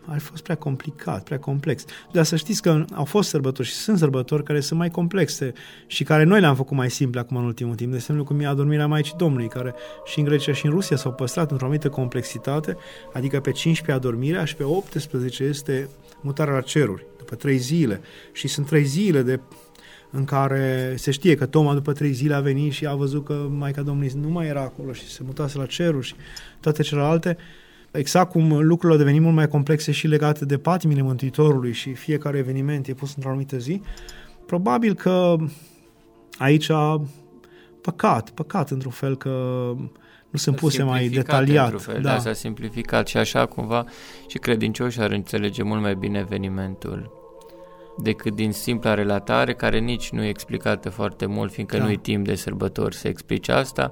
Ar 0.09 0.19
fi 0.19 0.27
fost 0.27 0.43
prea 0.43 0.57
complicat, 0.57 1.25
prea 1.25 1.39
complex. 1.39 1.85
Dar 2.13 2.25
să 2.25 2.37
știți 2.37 2.63
că 2.63 2.85
au 2.93 3.05
fost 3.05 3.29
sărbători 3.29 3.69
și 3.69 3.75
sunt 3.75 3.99
sărbători 3.99 4.43
care 4.43 4.61
sunt 4.61 4.79
mai 4.79 4.91
complexe 4.91 5.53
și 5.87 6.05
care 6.05 6.23
noi 6.23 6.41
le-am 6.41 6.55
făcut 6.55 6.77
mai 6.77 6.91
simple 6.91 7.21
acum 7.21 7.37
în 7.37 7.45
ultimul 7.45 7.75
timp. 7.75 7.91
De 7.91 7.97
exemplu, 7.97 8.25
cum 8.25 8.41
e 8.41 8.47
adormirea 8.47 8.87
Maicii 8.87 9.15
Domnului, 9.17 9.49
care 9.49 9.75
și 10.05 10.19
în 10.19 10.25
Grecia 10.25 10.53
și 10.53 10.67
în 10.67 10.73
Rusia 10.73 10.97
s-au 10.97 11.13
păstrat 11.13 11.51
într-o 11.51 11.65
anumită 11.65 11.89
complexitate, 11.89 12.77
adică 13.13 13.41
pe 13.41 13.51
15 13.51 14.07
adormirea 14.07 14.45
și 14.45 14.55
pe 14.55 14.63
18 14.63 15.45
este 15.45 15.89
mutarea 16.21 16.55
la 16.55 16.61
ceruri, 16.61 17.07
după 17.19 17.35
trei 17.35 17.57
zile. 17.57 18.01
Și 18.33 18.49
sunt 18.49 18.67
trei 18.67 18.85
zile 18.85 19.23
de 19.23 19.41
în 20.11 20.25
care 20.25 20.95
se 20.97 21.11
știe 21.11 21.35
că 21.35 21.47
Toma 21.47 21.75
după 21.75 21.93
trei 21.93 22.13
zile 22.13 22.35
a 22.35 22.41
venit 22.41 22.73
și 22.73 22.87
a 22.87 22.95
văzut 22.95 23.25
că 23.25 23.49
Maica 23.51 23.83
Domnului 23.83 24.13
nu 24.21 24.29
mai 24.29 24.47
era 24.47 24.61
acolo 24.61 24.93
și 24.93 25.09
se 25.09 25.21
mutase 25.25 25.59
la 25.59 25.67
ceruri 25.67 26.07
și 26.07 26.15
toate 26.61 26.83
celelalte. 26.83 27.37
Exact 27.99 28.31
cum 28.31 28.61
lucrurile 28.61 28.93
au 28.93 28.99
devenit 28.99 29.21
mult 29.21 29.35
mai 29.35 29.49
complexe 29.49 29.93
și 29.93 30.07
legate 30.07 30.45
de 30.45 30.59
patimile 30.59 31.03
Mântuitorului 31.03 31.73
și 31.73 31.95
fiecare 31.95 32.39
eveniment 32.39 32.87
e 32.87 32.95
pus 32.95 33.15
într-o 33.15 33.31
anumită 33.31 33.59
zi, 33.59 33.81
probabil 34.47 34.95
că 34.95 35.37
aici 36.39 36.71
păcat, 37.81 38.31
păcat 38.31 38.71
într-un 38.71 38.93
fel 38.93 39.17
că 39.17 39.29
nu 40.31 40.39
sunt 40.39 40.57
puse 40.57 40.83
mai 40.83 41.09
detaliat. 41.09 41.81
Fel, 41.81 42.03
da. 42.03 42.19
S-a 42.19 42.33
simplificat 42.33 43.07
și 43.07 43.17
așa 43.17 43.47
cumva 43.47 43.85
și 44.27 44.39
credincioșii 44.39 45.03
ar 45.03 45.11
înțelege 45.11 45.63
mult 45.63 45.81
mai 45.81 45.95
bine 45.95 46.19
evenimentul 46.19 47.17
decât 48.03 48.35
din 48.35 48.53
simpla 48.53 48.95
relatare, 48.95 49.55
care 49.55 49.79
nici 49.79 50.11
nu 50.11 50.23
e 50.23 50.29
explicată 50.29 50.91
foarte 50.91 51.27
mult, 51.27 51.53
fiindcă 51.53 51.77
da. 51.77 51.85
nu 51.85 51.91
e 51.91 51.97
timp 51.97 52.25
de 52.25 52.35
sărbători 52.35 52.97
să 52.97 53.09
explice 53.09 53.53
asta. 53.53 53.91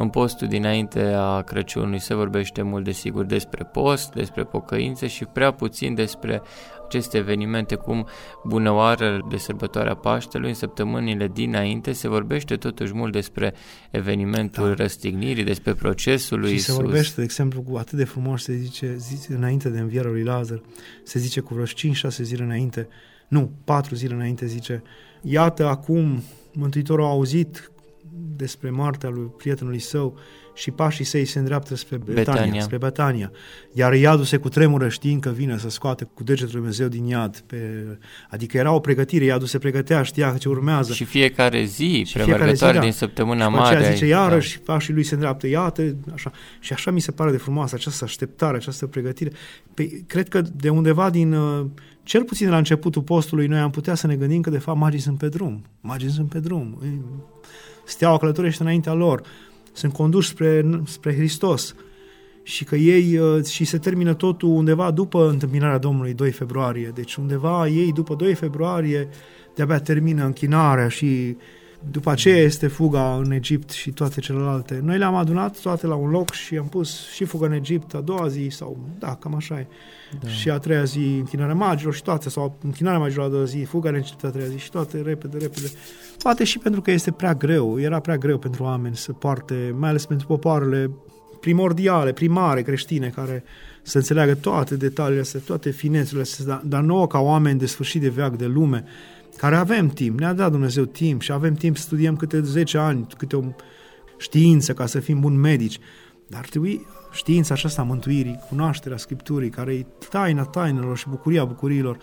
În 0.00 0.08
postul 0.08 0.48
dinainte 0.48 1.00
a 1.00 1.42
Crăciunului 1.42 1.98
se 1.98 2.14
vorbește 2.14 2.62
mult, 2.62 2.84
desigur, 2.84 3.24
despre 3.24 3.64
post, 3.64 4.12
despre 4.12 4.44
pocăință 4.44 5.06
și 5.06 5.24
prea 5.24 5.52
puțin 5.52 5.94
despre 5.94 6.42
aceste 6.86 7.16
evenimente, 7.16 7.74
cum 7.74 8.06
bunăoară 8.44 9.26
de 9.30 9.36
sărbătoarea 9.36 9.94
Paștelui, 9.94 10.48
în 10.48 10.54
săptămânile 10.54 11.30
dinainte, 11.34 11.92
se 11.92 12.08
vorbește 12.08 12.56
totuși 12.56 12.94
mult 12.94 13.12
despre 13.12 13.54
evenimentul 13.90 14.68
da. 14.68 14.74
răstignirii, 14.74 15.44
despre 15.44 15.74
procesul 15.74 16.40
lui 16.40 16.48
Și 16.48 16.54
Isus. 16.54 16.74
se 16.74 16.82
vorbește, 16.82 17.14
de 17.16 17.22
exemplu, 17.22 17.62
cu 17.62 17.76
atât 17.76 17.98
de 17.98 18.04
frumos, 18.04 18.42
se 18.42 18.54
zice, 18.56 18.94
zice 18.96 19.32
înainte 19.32 19.68
de 19.68 19.78
învierea 19.78 20.10
lui 20.10 20.22
Lazar, 20.22 20.60
se 21.02 21.18
zice 21.18 21.40
cu 21.40 21.54
vreo 21.54 21.64
5-6 21.64 21.68
zile 22.08 22.44
înainte, 22.44 22.88
nu, 23.28 23.50
patru 23.64 23.94
zile 23.94 24.14
înainte 24.14 24.46
zice, 24.46 24.82
iată 25.22 25.66
acum 25.66 26.22
Mântuitorul 26.52 27.04
a 27.04 27.08
auzit 27.08 27.70
despre 28.36 28.70
moartea 28.70 29.08
lui 29.08 29.26
prietenului 29.36 29.78
său 29.78 30.16
și 30.58 30.70
pașii 30.70 31.04
săi 31.04 31.24
se 31.24 31.38
îndreaptă 31.38 31.76
spre 31.76 31.96
Betania, 31.96 32.32
Betania. 32.32 32.60
spre 32.60 32.76
Betania. 32.76 33.30
Iar 33.72 33.92
iadul 33.94 34.24
se 34.24 34.36
cutremură 34.36 34.88
știind 34.88 35.20
că 35.20 35.30
vine 35.30 35.58
să 35.58 35.70
scoate 35.70 36.08
cu 36.14 36.24
degetul 36.24 36.52
Dumnezeu 36.52 36.88
din 36.88 37.04
iad. 37.04 37.42
Pe, 37.46 37.56
adică 38.30 38.56
era 38.56 38.72
o 38.72 38.80
pregătire, 38.80 39.24
iadul 39.24 39.46
se 39.46 39.58
pregătea, 39.58 40.02
știa 40.02 40.36
ce 40.38 40.48
urmează. 40.48 40.92
Și 40.92 41.04
fiecare 41.04 41.64
zi, 41.64 42.04
și 42.06 42.18
fiecare 42.18 42.52
zi, 42.52 42.60
da. 42.60 42.78
din 42.78 42.92
săptămâna 42.92 43.44
și 43.44 43.50
mare. 43.50 43.84
Și 43.84 43.92
zice, 43.92 44.06
iarăși 44.06 44.56
da. 44.56 44.72
pașii 44.72 44.94
lui 44.94 45.02
se 45.02 45.14
îndreaptă, 45.14 45.46
iată, 45.46 45.96
așa. 46.14 46.30
Și 46.60 46.72
așa 46.72 46.90
mi 46.90 47.00
se 47.00 47.10
pare 47.10 47.30
de 47.30 47.36
frumoasă 47.36 47.74
această 47.74 48.04
așteptare, 48.04 48.56
această 48.56 48.86
pregătire. 48.86 49.30
Păi, 49.74 50.04
cred 50.06 50.28
că 50.28 50.40
de 50.40 50.68
undeva 50.68 51.10
din 51.10 51.32
uh, 51.32 51.66
cel 52.02 52.24
puțin 52.24 52.50
la 52.50 52.56
începutul 52.56 53.02
postului, 53.02 53.46
noi 53.46 53.58
am 53.58 53.70
putea 53.70 53.94
să 53.94 54.06
ne 54.06 54.16
gândim 54.16 54.40
că, 54.40 54.50
de 54.50 54.58
fapt, 54.58 54.78
magii 54.78 55.00
sunt 55.00 55.18
pe 55.18 55.28
drum. 55.28 55.64
Magii 55.80 56.10
sunt 56.10 56.28
pe 56.28 56.38
drum. 56.38 56.78
Steaua 57.84 58.18
călătorește 58.18 58.62
înaintea 58.62 58.92
lor. 58.92 59.22
Sunt 59.78 59.92
conduși 59.92 60.28
spre, 60.28 60.64
spre 60.84 61.14
Hristos. 61.14 61.74
Și 62.42 62.64
că 62.64 62.76
ei, 62.76 63.18
uh, 63.18 63.44
și 63.44 63.64
se 63.64 63.78
termină 63.78 64.14
totul 64.14 64.48
undeva 64.48 64.90
după 64.90 65.28
întâmpinarea 65.28 65.78
Domnului 65.78 66.14
2 66.14 66.30
februarie. 66.30 66.90
Deci 66.94 67.14
undeva 67.14 67.68
ei, 67.68 67.92
după 67.92 68.14
2 68.14 68.34
februarie, 68.34 69.08
de-abia 69.54 69.80
termină 69.80 70.24
închinarea 70.24 70.88
și 70.88 71.36
după 71.90 72.10
aceea 72.10 72.36
este 72.36 72.66
fuga 72.66 73.14
în 73.14 73.30
Egipt 73.30 73.70
și 73.70 73.90
toate 73.90 74.20
celelalte. 74.20 74.80
Noi 74.82 74.98
le-am 74.98 75.14
adunat 75.14 75.60
toate 75.60 75.86
la 75.86 75.94
un 75.94 76.10
loc 76.10 76.30
și 76.30 76.56
am 76.56 76.68
pus 76.68 77.08
și 77.08 77.24
fuga 77.24 77.46
în 77.46 77.52
Egipt 77.52 77.94
a 77.94 78.00
doua 78.00 78.28
zi 78.28 78.48
sau, 78.50 78.78
da, 78.98 79.14
cam 79.14 79.34
așa 79.34 79.58
e. 79.58 79.66
Da. 80.20 80.28
Și 80.28 80.50
a 80.50 80.58
treia 80.58 80.84
zi 80.84 80.98
închinarea 80.98 81.54
magilor 81.54 81.94
și 81.94 82.02
toate, 82.02 82.28
sau 82.28 82.58
închinarea 82.62 82.98
magilor 82.98 83.24
a 83.24 83.28
doua 83.28 83.44
zi, 83.44 83.64
fuga 83.68 83.88
în 83.88 83.94
Egipt 83.94 84.24
a 84.24 84.30
treia 84.30 84.46
zi 84.46 84.58
și 84.58 84.70
toate, 84.70 85.00
repede, 85.00 85.38
repede. 85.38 85.70
Poate 86.22 86.44
și 86.44 86.58
pentru 86.58 86.80
că 86.80 86.90
este 86.90 87.10
prea 87.10 87.34
greu, 87.34 87.80
era 87.80 88.00
prea 88.00 88.16
greu 88.16 88.38
pentru 88.38 88.62
oameni 88.62 88.96
să 88.96 89.12
poarte, 89.12 89.74
mai 89.78 89.88
ales 89.88 90.06
pentru 90.06 90.26
popoarele 90.26 90.90
primordiale, 91.40 92.12
primare, 92.12 92.62
creștine, 92.62 93.08
care 93.08 93.44
să 93.82 93.98
înțeleagă 93.98 94.34
toate 94.34 94.76
detaliile 94.76 95.20
astea, 95.20 95.40
toate 95.44 95.70
finețele 95.70 96.20
astea, 96.20 96.44
dar, 96.44 96.60
dar 96.64 96.82
nouă 96.82 97.06
ca 97.06 97.18
oameni 97.18 97.58
de 97.58 97.66
sfârșit 97.66 98.00
de 98.00 98.08
veac, 98.08 98.36
de 98.36 98.46
lume, 98.46 98.84
care 99.38 99.56
avem 99.56 99.88
timp, 99.88 100.18
ne-a 100.18 100.32
dat 100.32 100.50
Dumnezeu 100.50 100.84
timp 100.84 101.20
și 101.20 101.32
avem 101.32 101.54
timp 101.54 101.76
să 101.76 101.82
studiem 101.82 102.16
câte 102.16 102.40
10 102.40 102.78
ani, 102.78 103.06
câte 103.16 103.36
o 103.36 103.42
știință 104.18 104.72
ca 104.72 104.86
să 104.86 105.00
fim 105.00 105.20
buni 105.20 105.36
medici. 105.36 105.78
Dar 106.26 106.40
ar 106.40 106.48
trebui 106.48 106.86
știința 107.12 107.54
aceasta 107.54 107.80
a 107.80 107.84
mântuirii, 107.84 108.40
cunoașterea 108.48 108.96
Scripturii, 108.96 109.50
care 109.50 109.74
e 109.74 109.86
taina 110.10 110.44
tainelor 110.44 110.96
și 110.96 111.08
bucuria 111.08 111.44
bucuriilor, 111.44 111.98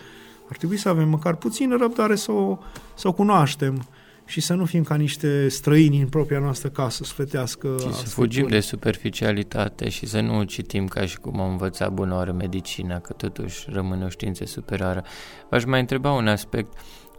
ar 0.50 0.56
trebui 0.56 0.76
să 0.76 0.88
avem 0.88 1.08
măcar 1.08 1.34
puțină 1.34 1.76
răbdare 1.76 2.14
să 2.14 2.32
o, 2.32 2.58
să 2.94 3.08
o 3.08 3.12
cunoaștem 3.12 3.86
și 4.26 4.40
să 4.40 4.54
nu 4.54 4.64
fim 4.64 4.82
ca 4.82 4.94
niște 4.94 5.48
străini 5.48 6.00
în 6.00 6.08
propria 6.08 6.38
noastră 6.38 6.68
casă 6.68 7.04
sufletească. 7.04 7.76
Și 7.80 7.92
să 7.92 8.06
fugim 8.06 8.46
de 8.46 8.60
superficialitate 8.60 9.88
și 9.88 10.06
să 10.06 10.20
nu 10.20 10.42
citim 10.42 10.86
ca 10.86 11.06
și 11.06 11.18
cum 11.18 11.40
am 11.40 11.50
învățat 11.50 11.92
bună 11.92 12.14
oară 12.14 12.32
medicina, 12.32 12.98
că 12.98 13.12
totuși 13.12 13.66
rămâne 13.68 14.04
o 14.04 14.08
știință 14.08 14.44
superioară. 14.44 15.04
V-aș 15.50 15.64
mai 15.64 15.80
întreba 15.80 16.12
un 16.12 16.28
aspect. 16.28 16.72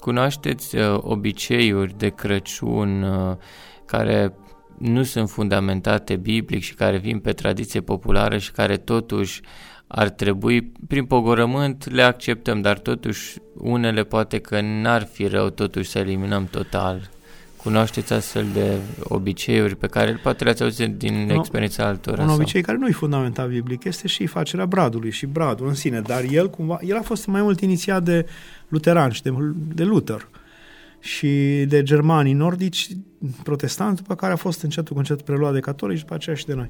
Cunoașteți 0.08 0.76
uh, 0.76 0.98
obiceiuri 0.98 1.98
de 1.98 2.10
Crăciun 2.10 3.04
uh, 3.04 3.36
care 3.86 4.34
nu 4.78 5.04
sunt 5.04 5.30
fundamentate 5.30 6.16
biblic 6.16 6.62
și 6.62 6.74
care 6.74 6.98
vin 6.98 7.20
pe 7.20 7.32
tradiție 7.32 7.82
populară 7.82 8.38
și 8.38 8.52
care 8.52 8.78
totuși 8.78 9.42
ar 9.88 10.10
trebui, 10.10 10.72
prin 10.88 11.06
pogorământ 11.06 11.92
le 11.92 12.02
acceptăm, 12.02 12.62
dar 12.62 12.80
totuși 12.80 13.36
unele 13.58 14.04
poate 14.04 14.40
că 14.40 14.62
n-ar 14.62 15.04
fi 15.04 15.28
rău 15.28 15.50
totuși 15.50 15.90
să 15.90 16.00
eliminăm 16.00 16.46
total. 16.46 17.10
Cunoașteți 17.68 18.14
astfel 18.14 18.46
de 18.54 18.78
obiceiuri 19.04 19.76
pe 19.76 19.88
care 19.88 20.20
poate 20.24 20.44
le-ați 20.44 20.64
auzit 20.64 20.98
din 20.98 21.26
no, 21.26 21.34
experiența 21.34 21.86
altora? 21.86 22.22
Un 22.22 22.28
sau? 22.28 22.38
obicei 22.38 22.62
care 22.62 22.78
nu 22.78 22.88
e 22.88 22.92
fundamental 22.92 23.50
biblic 23.50 23.84
este 23.84 24.08
și 24.08 24.26
facerea 24.26 24.66
bradului 24.66 25.12
și 25.12 25.26
bradul 25.26 25.68
în 25.68 25.74
sine, 25.74 26.00
dar 26.00 26.24
el 26.30 26.50
cumva, 26.50 26.78
el 26.82 26.98
a 26.98 27.02
fost 27.02 27.26
mai 27.26 27.42
mult 27.42 27.62
inițiat 27.62 28.04
de 28.04 28.26
luteran 28.68 29.12
și 29.12 29.22
de, 29.22 29.34
de 29.74 29.84
Luther 29.84 30.28
și 31.00 31.66
de 31.68 31.84
germanii 31.84 32.34
nordici 32.34 32.88
protestanți, 33.44 34.02
după 34.02 34.16
care 34.16 34.34
a 34.34 34.36
fost 34.36 34.62
încetul 34.62 34.94
cu 34.94 35.00
încet 35.00 35.22
preluat 35.22 35.54
de 35.54 35.60
catolici, 35.60 36.00
după 36.00 36.14
aceea 36.14 36.36
și 36.36 36.46
de 36.46 36.54
noi. 36.54 36.70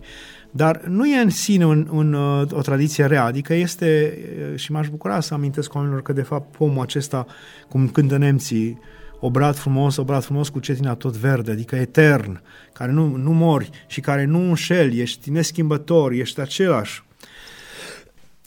Dar 0.51 0.81
nu 0.87 1.07
e 1.07 1.21
în 1.21 1.29
sine 1.29 1.65
un, 1.65 1.87
un, 1.91 2.13
o 2.51 2.61
tradiție 2.61 3.05
rea, 3.05 3.23
adică 3.23 3.53
este, 3.53 4.17
și 4.55 4.71
m-aș 4.71 4.89
bucura 4.89 5.19
să 5.19 5.33
amintesc 5.33 5.73
oamenilor 5.73 6.01
că 6.01 6.13
de 6.13 6.21
fapt 6.21 6.55
pomul 6.55 6.81
acesta, 6.81 7.25
cum 7.69 7.87
cântă 7.87 8.17
nemții, 8.17 8.79
obrat 9.19 9.57
frumos, 9.57 9.97
obrat 9.97 10.23
frumos 10.23 10.49
cu 10.49 10.59
cetina 10.59 10.95
tot 10.95 11.15
verde, 11.15 11.51
adică 11.51 11.75
etern, 11.75 12.41
care 12.73 12.91
nu, 12.91 13.15
nu 13.15 13.33
mori 13.33 13.69
și 13.87 14.01
care 14.01 14.25
nu 14.25 14.39
înșeli, 14.39 14.99
ești 14.99 15.29
neschimbător, 15.29 16.11
ești 16.11 16.39
același. 16.39 17.03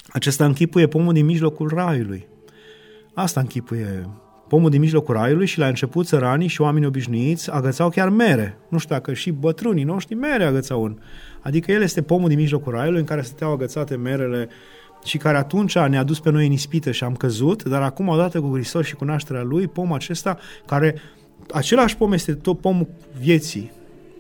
Acesta 0.09 0.45
închipuie 0.45 0.87
pomul 0.87 1.13
din 1.13 1.25
mijlocul 1.25 1.69
raiului. 1.69 2.29
Asta 3.15 3.41
închipuie 3.41 4.09
pomul 4.49 4.71
din 4.71 4.81
mijlocul 4.81 5.15
raiului 5.15 5.47
și 5.47 5.59
la 5.59 5.67
început 5.67 6.07
țăranii 6.07 6.49
și 6.49 6.61
oamenii 6.61 6.89
obișnuiți 6.89 7.51
agățau 7.51 7.89
chiar 7.89 8.09
mere. 8.09 8.59
Nu 8.69 8.79
știu 8.79 8.95
dacă 8.95 9.13
și 9.13 9.31
bătrânii 9.31 9.85
noștri 9.85 10.15
mere 10.15 10.45
agățau 10.45 10.83
un. 10.83 10.99
Adică 11.41 11.73
el 11.73 11.83
este 11.83 12.03
pomul 12.03 12.29
din 12.29 12.39
mijlocul 12.39 12.73
raiului 12.73 13.01
în 13.01 13.07
care 13.07 13.23
stăteau 13.23 13.53
agățate 13.53 13.97
merele 13.97 14.49
și 15.05 15.19
care 15.19 15.37
atunci 15.37 15.79
ne-a 15.79 16.03
dus 16.03 16.21
pe 16.21 16.31
noi 16.31 16.47
în 16.47 16.53
ispită 16.53 16.91
și 16.91 17.05
am 17.05 17.15
căzut, 17.15 17.63
dar 17.63 17.83
acum, 17.83 18.09
odată 18.09 18.41
cu 18.41 18.53
Hristos 18.53 18.87
și 18.87 18.95
cunoașterea 18.95 19.43
Lui, 19.43 19.69
pomul 19.69 19.95
acesta, 19.95 20.39
care, 20.67 20.95
același 21.53 21.97
pom 21.97 22.13
este 22.13 22.35
tot 22.35 22.61
pomul 22.61 22.89
vieții, 23.21 23.71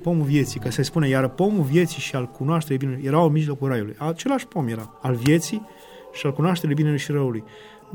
pomul 0.03 0.25
vieții, 0.25 0.61
că 0.61 0.71
se 0.71 0.83
spune, 0.83 1.09
iar 1.09 1.29
pomul 1.29 1.62
vieții 1.62 2.01
și 2.01 2.16
al 2.16 2.27
cunoașterii 2.27 2.87
bine 2.87 3.01
erau 3.05 3.27
în 3.27 3.33
mijlocul 3.33 3.69
raiului. 3.69 3.95
Același 3.99 4.47
pom 4.47 4.69
era, 4.69 4.99
al 5.03 5.14
vieții 5.14 5.66
și 6.12 6.27
al 6.27 6.33
cunoașterii 6.33 6.75
binelui 6.75 6.99
și 6.99 7.12
răului 7.12 7.45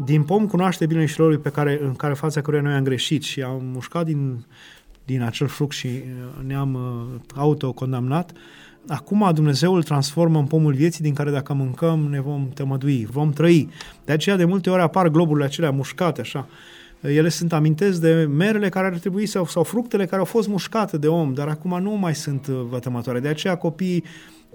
din 0.03 0.23
pom 0.23 0.47
cunoaște 0.47 0.85
bine 0.85 1.05
și 1.05 1.15
rolul 1.17 1.37
pe 1.37 1.49
care, 1.49 1.79
în 1.81 1.93
care 1.93 2.13
fața 2.13 2.41
căruia 2.41 2.61
noi 2.61 2.73
am 2.73 2.83
greșit 2.83 3.23
și 3.23 3.41
am 3.41 3.61
mușcat 3.63 4.05
din, 4.05 4.45
din 5.05 5.21
acel 5.21 5.47
fruct 5.47 5.73
și 5.73 5.87
uh, 5.87 6.43
ne-am 6.45 6.73
uh, 6.73 7.19
autocondamnat, 7.35 8.31
acum 8.87 9.31
Dumnezeu 9.33 9.73
îl 9.73 9.83
transformă 9.83 10.39
în 10.39 10.45
pomul 10.45 10.73
vieții 10.73 11.03
din 11.03 11.13
care 11.13 11.31
dacă 11.31 11.53
mâncăm 11.53 11.99
ne 11.99 12.21
vom 12.21 12.49
tămădui, 12.53 13.07
vom 13.11 13.31
trăi. 13.31 13.69
De 14.05 14.11
aceea 14.11 14.35
de 14.35 14.45
multe 14.45 14.69
ori 14.69 14.81
apar 14.81 15.07
globurile 15.07 15.45
acelea 15.45 15.71
mușcate 15.71 16.21
așa. 16.21 16.47
Ele 17.01 17.29
sunt 17.29 17.53
amintesc 17.53 18.01
de 18.01 18.13
merele 18.35 18.69
care 18.69 18.87
ar 18.87 18.97
trebui 18.97 19.25
să, 19.25 19.43
sau 19.47 19.63
fructele 19.63 20.05
care 20.05 20.17
au 20.17 20.25
fost 20.25 20.47
mușcate 20.47 20.97
de 20.97 21.07
om, 21.07 21.33
dar 21.33 21.47
acum 21.47 21.81
nu 21.81 21.91
mai 21.91 22.15
sunt 22.15 22.47
uh, 22.47 22.61
vătămătoare. 22.69 23.19
De 23.19 23.27
aceea 23.27 23.55
copiii 23.55 24.03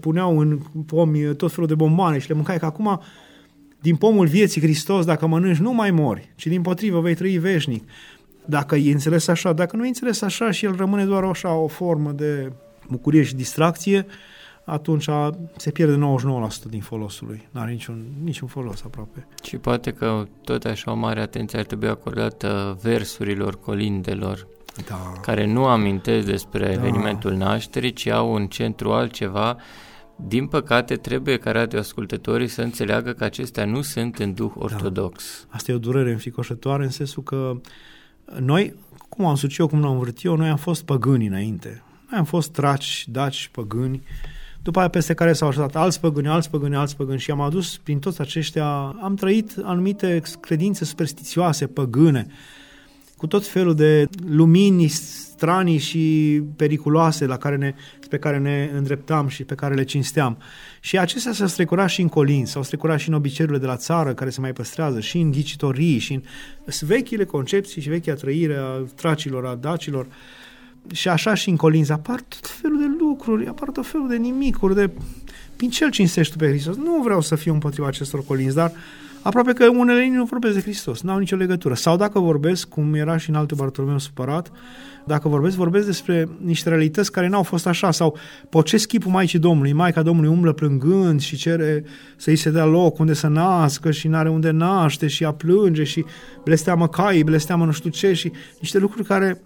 puneau 0.01 0.39
în 0.39 0.59
pomi 0.87 1.35
tot 1.37 1.53
felul 1.53 1.67
de 1.67 1.75
bomboane 1.75 2.19
și 2.19 2.29
le 2.29 2.35
mâncai, 2.35 2.59
că 2.59 2.65
acum 2.65 3.01
din 3.81 3.97
pomul 3.97 4.27
vieții 4.27 4.61
Hristos, 4.61 5.05
dacă 5.05 5.27
mănânci, 5.27 5.57
nu 5.57 5.73
mai 5.73 5.91
mori, 5.91 6.33
ci 6.37 6.47
din 6.47 6.63
potrivă 6.63 7.01
vei 7.01 7.15
trăi 7.15 7.39
veșnic. 7.39 7.89
Dacă 8.45 8.77
e 8.77 8.93
înțeles 8.93 9.29
așa, 9.29 9.53
dacă 9.53 9.77
nu 9.77 9.85
e 9.85 9.89
înțeles 9.89 10.23
așa 10.23 10.51
și 10.51 10.65
el 10.65 10.75
rămâne 10.77 11.05
doar 11.05 11.25
așa 11.25 11.55
o 11.55 11.67
formă 11.67 12.13
de 12.13 12.53
bucurie 12.91 13.23
și 13.23 13.35
distracție, 13.35 14.07
atunci 14.65 15.09
se 15.57 15.71
pierde 15.71 15.99
99% 16.67 16.69
din 16.69 16.81
folosul 16.81 17.27
lui. 17.27 17.49
Nu 17.51 17.61
are 17.61 17.71
niciun, 17.71 18.05
niciun 18.23 18.49
folos 18.49 18.83
aproape. 18.85 19.27
Și 19.43 19.57
poate 19.57 19.93
că 19.93 20.27
tot 20.45 20.65
așa 20.65 20.91
o 20.91 20.95
mare 20.95 21.21
atenție 21.21 21.59
ar 21.59 21.65
trebui 21.65 21.89
acordată 21.89 22.79
versurilor, 22.83 23.61
colindelor, 23.61 24.47
da. 24.89 25.13
care 25.23 25.47
nu 25.47 25.65
amintesc 25.65 26.27
despre 26.27 26.65
da. 26.65 26.73
evenimentul 26.73 27.33
nașterii, 27.33 27.93
ci 27.93 28.07
au 28.07 28.33
un 28.33 28.47
centru 28.47 28.93
altceva. 28.93 29.57
Din 30.17 30.47
păcate, 30.47 30.95
trebuie 30.95 31.37
ca 31.37 31.51
radioascultătorii 31.51 32.49
să 32.49 32.63
înțeleagă 32.63 33.13
că 33.13 33.25
acestea 33.25 33.65
nu 33.65 33.83
sunt 33.83 34.19
în 34.19 34.35
duh 34.35 34.53
da. 34.57 34.65
ortodox. 34.65 35.47
Da. 35.49 35.57
Asta 35.57 35.73
e 35.73 35.75
o 35.75 35.79
durere 35.79 36.11
înficoșătoare 36.11 36.85
în 36.85 36.91
sensul 36.91 37.23
că 37.23 37.61
noi, 38.39 38.75
cum 39.09 39.25
am 39.25 39.35
spus 39.35 39.59
eu, 39.59 39.67
cum 39.67 39.85
am 39.85 39.99
vrut 39.99 40.23
eu, 40.23 40.37
noi 40.37 40.49
am 40.49 40.57
fost 40.57 40.85
păgâni 40.85 41.27
înainte. 41.27 41.83
Noi 42.11 42.19
am 42.19 42.25
fost 42.25 42.51
traci, 42.51 43.05
daci, 43.09 43.49
păgâni, 43.53 44.03
după 44.63 44.79
aia 44.79 44.89
peste 44.89 45.15
care 45.15 45.33
s-au 45.33 45.49
așezat 45.49 45.77
alți 45.77 46.01
păgâni, 46.01 46.29
alți 46.29 46.51
păgâni, 46.51 46.75
alți 46.75 46.97
păgâni 46.97 47.19
și 47.19 47.31
am 47.31 47.41
adus 47.41 47.77
prin 47.77 47.99
toți 47.99 48.21
aceștia, 48.21 48.97
am 49.03 49.15
trăit 49.15 49.55
anumite 49.63 50.23
credințe 50.41 50.85
superstițioase, 50.85 51.67
păgâne, 51.67 52.27
cu 53.17 53.27
tot 53.27 53.47
felul 53.47 53.75
de 53.75 54.09
lumini 54.29 54.87
stranii 54.87 55.79
și 55.79 56.43
periculoase 56.57 57.27
la 57.27 57.37
care 57.37 57.57
ne, 57.57 57.75
pe 58.09 58.19
care 58.19 58.39
ne 58.39 58.71
îndreptam 58.75 59.29
și 59.29 59.45
pe 59.45 59.55
care 59.55 59.75
le 59.75 59.85
cinsteam. 59.85 60.39
Și 60.81 60.99
acestea 60.99 61.33
s-au 61.33 61.47
strecurat 61.47 61.89
și 61.89 62.01
în 62.01 62.09
colin, 62.09 62.47
s-au 62.47 62.63
strecurat 62.63 62.99
și 62.99 63.09
în 63.09 63.15
obiceiurile 63.15 63.61
de 63.61 63.67
la 63.67 63.77
țară 63.77 64.15
care 64.15 64.31
se 64.31 64.41
mai 64.41 64.53
păstrează, 64.53 65.01
și 65.01 65.19
în 65.19 65.31
ghicitorii, 65.31 65.99
și 65.99 66.13
în 66.13 66.23
vechile 66.81 67.25
concepții 67.25 67.83
și 67.83 67.89
vechea 67.89 68.15
trăire 68.15 68.57
a 68.57 68.85
tracilor, 68.95 69.47
a 69.47 69.55
dacilor. 69.55 70.07
Și 70.93 71.09
așa 71.09 71.35
și 71.35 71.49
în 71.49 71.57
colinzi 71.57 71.93
apar 71.93 72.21
tot 72.21 72.47
felul 72.47 72.79
de 72.79 72.97
lucruri, 72.99 73.47
apar 73.47 73.69
tot 73.69 73.87
felul 73.87 74.09
de 74.09 74.17
nimicuri, 74.17 74.75
de 74.75 74.91
prin 75.57 75.71
ce 75.71 75.89
cinstești 75.89 76.33
tu 76.33 76.39
pe 76.39 76.49
Hristos? 76.49 76.77
Nu 76.77 77.03
vreau 77.03 77.21
să 77.21 77.35
fiu 77.35 77.53
împotriva 77.53 77.87
acestor 77.87 78.25
colinzi, 78.25 78.55
dar 78.55 78.73
aprope 79.23 79.53
că 79.53 79.69
unele 79.69 80.01
linii 80.01 80.17
nu 80.17 80.25
vorbesc 80.25 80.55
de 80.55 80.61
Hristos, 80.61 81.01
nu 81.01 81.13
au 81.13 81.19
nicio 81.19 81.37
legătură. 81.37 81.75
Sau 81.75 81.97
dacă 81.97 82.19
vorbesc, 82.19 82.69
cum 82.69 82.95
era 82.95 83.17
și 83.17 83.31
în 83.31 83.37
alte 83.37 83.55
Bartolomeu 83.55 83.99
supărat, 83.99 84.53
dacă 85.07 85.29
vorbesc, 85.29 85.57
vorbesc 85.57 85.87
despre 85.87 86.29
niște 86.45 86.69
realități 86.69 87.13
care 87.13 87.29
n-au 87.29 87.43
fost 87.43 87.67
așa, 87.67 87.91
sau 87.91 88.17
pocesc 88.49 88.89
chipul 88.89 89.11
Maicii 89.11 89.39
Domnului, 89.39 89.73
Maica 89.73 90.03
Domnului 90.03 90.31
umblă 90.31 90.53
plângând 90.53 91.21
și 91.21 91.37
cere 91.37 91.85
să-i 92.17 92.37
se 92.37 92.51
dea 92.51 92.65
loc 92.65 92.99
unde 92.99 93.13
să 93.13 93.27
nască 93.27 93.91
și 93.91 94.09
n-are 94.09 94.31
unde 94.31 94.51
naște 94.51 95.07
și 95.07 95.25
a 95.25 95.33
plânge 95.33 95.85
și 95.85 96.05
blesteamă 96.45 96.89
caii, 96.89 97.25
blesteamă 97.25 97.65
nu 97.65 97.73
știu 97.73 97.91
ce 97.91 98.13
și 98.13 98.33
niște 98.59 98.79
lucruri 98.79 99.07
care 99.07 99.41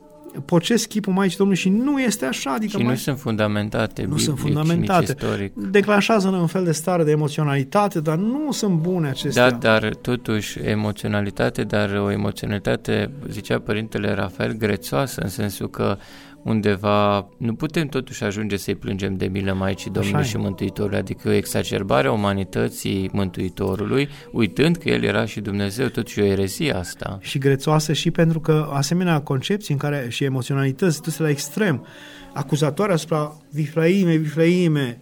pocesc 0.44 0.88
chipul 0.88 1.12
Maicii 1.12 1.36
Domnului 1.36 1.60
și 1.60 1.68
nu 1.68 2.00
este 2.00 2.24
așa. 2.24 2.52
Adică 2.52 2.76
și 2.76 2.82
mai... 2.82 2.92
nu 2.92 2.98
sunt 2.98 3.18
fundamentate 3.18 4.04
Nu 4.04 4.16
sunt 4.16 4.38
fundamentate. 4.38 5.04
Istoric. 5.04 5.54
Declanșează 5.54 6.28
un 6.28 6.46
fel 6.46 6.64
de 6.64 6.72
stare 6.72 7.04
de 7.04 7.10
emoționalitate, 7.10 8.00
dar 8.00 8.16
nu 8.16 8.52
sunt 8.52 8.74
bune 8.74 9.08
acestea. 9.08 9.50
Da, 9.50 9.56
dar 9.56 9.94
totuși 9.94 10.58
emoționalitate, 10.62 11.62
dar 11.62 11.90
o 11.96 12.10
emoționalitate, 12.10 13.10
zicea 13.28 13.58
Părintele 13.58 14.12
Rafael, 14.12 14.52
grețoasă, 14.52 15.20
în 15.22 15.28
sensul 15.28 15.70
că 15.70 15.96
undeva 16.44 17.28
nu 17.38 17.54
putem 17.54 17.86
totuși 17.86 18.24
ajunge 18.24 18.56
să-i 18.56 18.74
plângem 18.74 19.16
de 19.16 19.26
milă 19.26 19.52
Maicii 19.52 19.90
Domnului 19.90 20.24
și 20.24 20.36
Mântuitorului, 20.36 20.98
adică 20.98 21.28
o 21.28 21.32
exacerbare 21.32 22.08
a 22.08 22.12
umanității 22.12 23.10
Mântuitorului, 23.12 24.08
uitând 24.32 24.76
că 24.76 24.88
El 24.88 25.02
era 25.02 25.24
și 25.24 25.40
Dumnezeu, 25.40 25.86
totuși 25.86 26.20
o 26.20 26.24
erezie 26.24 26.72
asta. 26.72 27.18
Și 27.20 27.38
grețoasă 27.38 27.92
și 27.92 28.10
pentru 28.10 28.40
că 28.40 28.68
asemenea 28.72 29.20
concepții 29.20 29.72
în 29.72 29.78
care 29.78 30.06
și 30.08 30.24
emoționalități 30.24 31.02
duse 31.02 31.22
la 31.22 31.28
extrem, 31.28 31.86
acuzatoare 32.32 32.92
asupra 32.92 33.36
Viflaime, 33.50 34.14
Viflaime, 34.14 35.00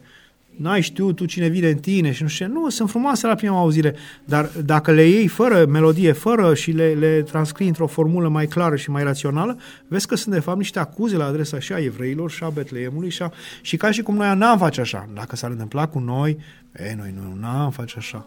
n-ai 0.56 0.80
știut 0.80 1.16
tu 1.16 1.24
cine 1.24 1.48
vine 1.48 1.68
în 1.68 1.76
tine 1.76 2.12
și 2.12 2.22
nu 2.22 2.28
știu 2.28 2.46
Nu, 2.46 2.68
sunt 2.68 2.90
frumoase 2.90 3.26
la 3.26 3.34
prima 3.34 3.58
auzire, 3.58 3.94
dar 4.24 4.50
dacă 4.64 4.92
le 4.92 5.02
iei 5.02 5.26
fără 5.26 5.66
melodie, 5.66 6.12
fără 6.12 6.54
și 6.54 6.70
le, 6.70 6.92
le 6.92 7.22
transcrii 7.22 7.66
într-o 7.66 7.86
formulă 7.86 8.28
mai 8.28 8.46
clară 8.46 8.76
și 8.76 8.90
mai 8.90 9.02
rațională, 9.02 9.58
vezi 9.88 10.06
că 10.06 10.16
sunt 10.16 10.34
de 10.34 10.40
fapt 10.40 10.58
niște 10.58 10.78
acuze 10.78 11.16
la 11.16 11.24
adresa 11.24 11.58
și 11.58 11.72
a 11.72 11.78
evreilor 11.78 12.30
și 12.30 12.44
a 12.44 12.48
Betleemului 12.48 13.10
și, 13.10 13.22
a, 13.22 13.32
și 13.60 13.76
ca 13.76 13.90
și 13.90 14.02
cum 14.02 14.14
noi 14.14 14.36
n-am 14.36 14.58
face 14.58 14.80
așa. 14.80 15.08
Dacă 15.14 15.36
s-ar 15.36 15.50
întâmpla 15.50 15.86
cu 15.86 15.98
noi, 15.98 16.38
e, 16.72 16.94
noi 16.96 17.14
nu 17.16 17.40
n-am 17.40 17.70
face 17.70 17.94
așa. 17.98 18.26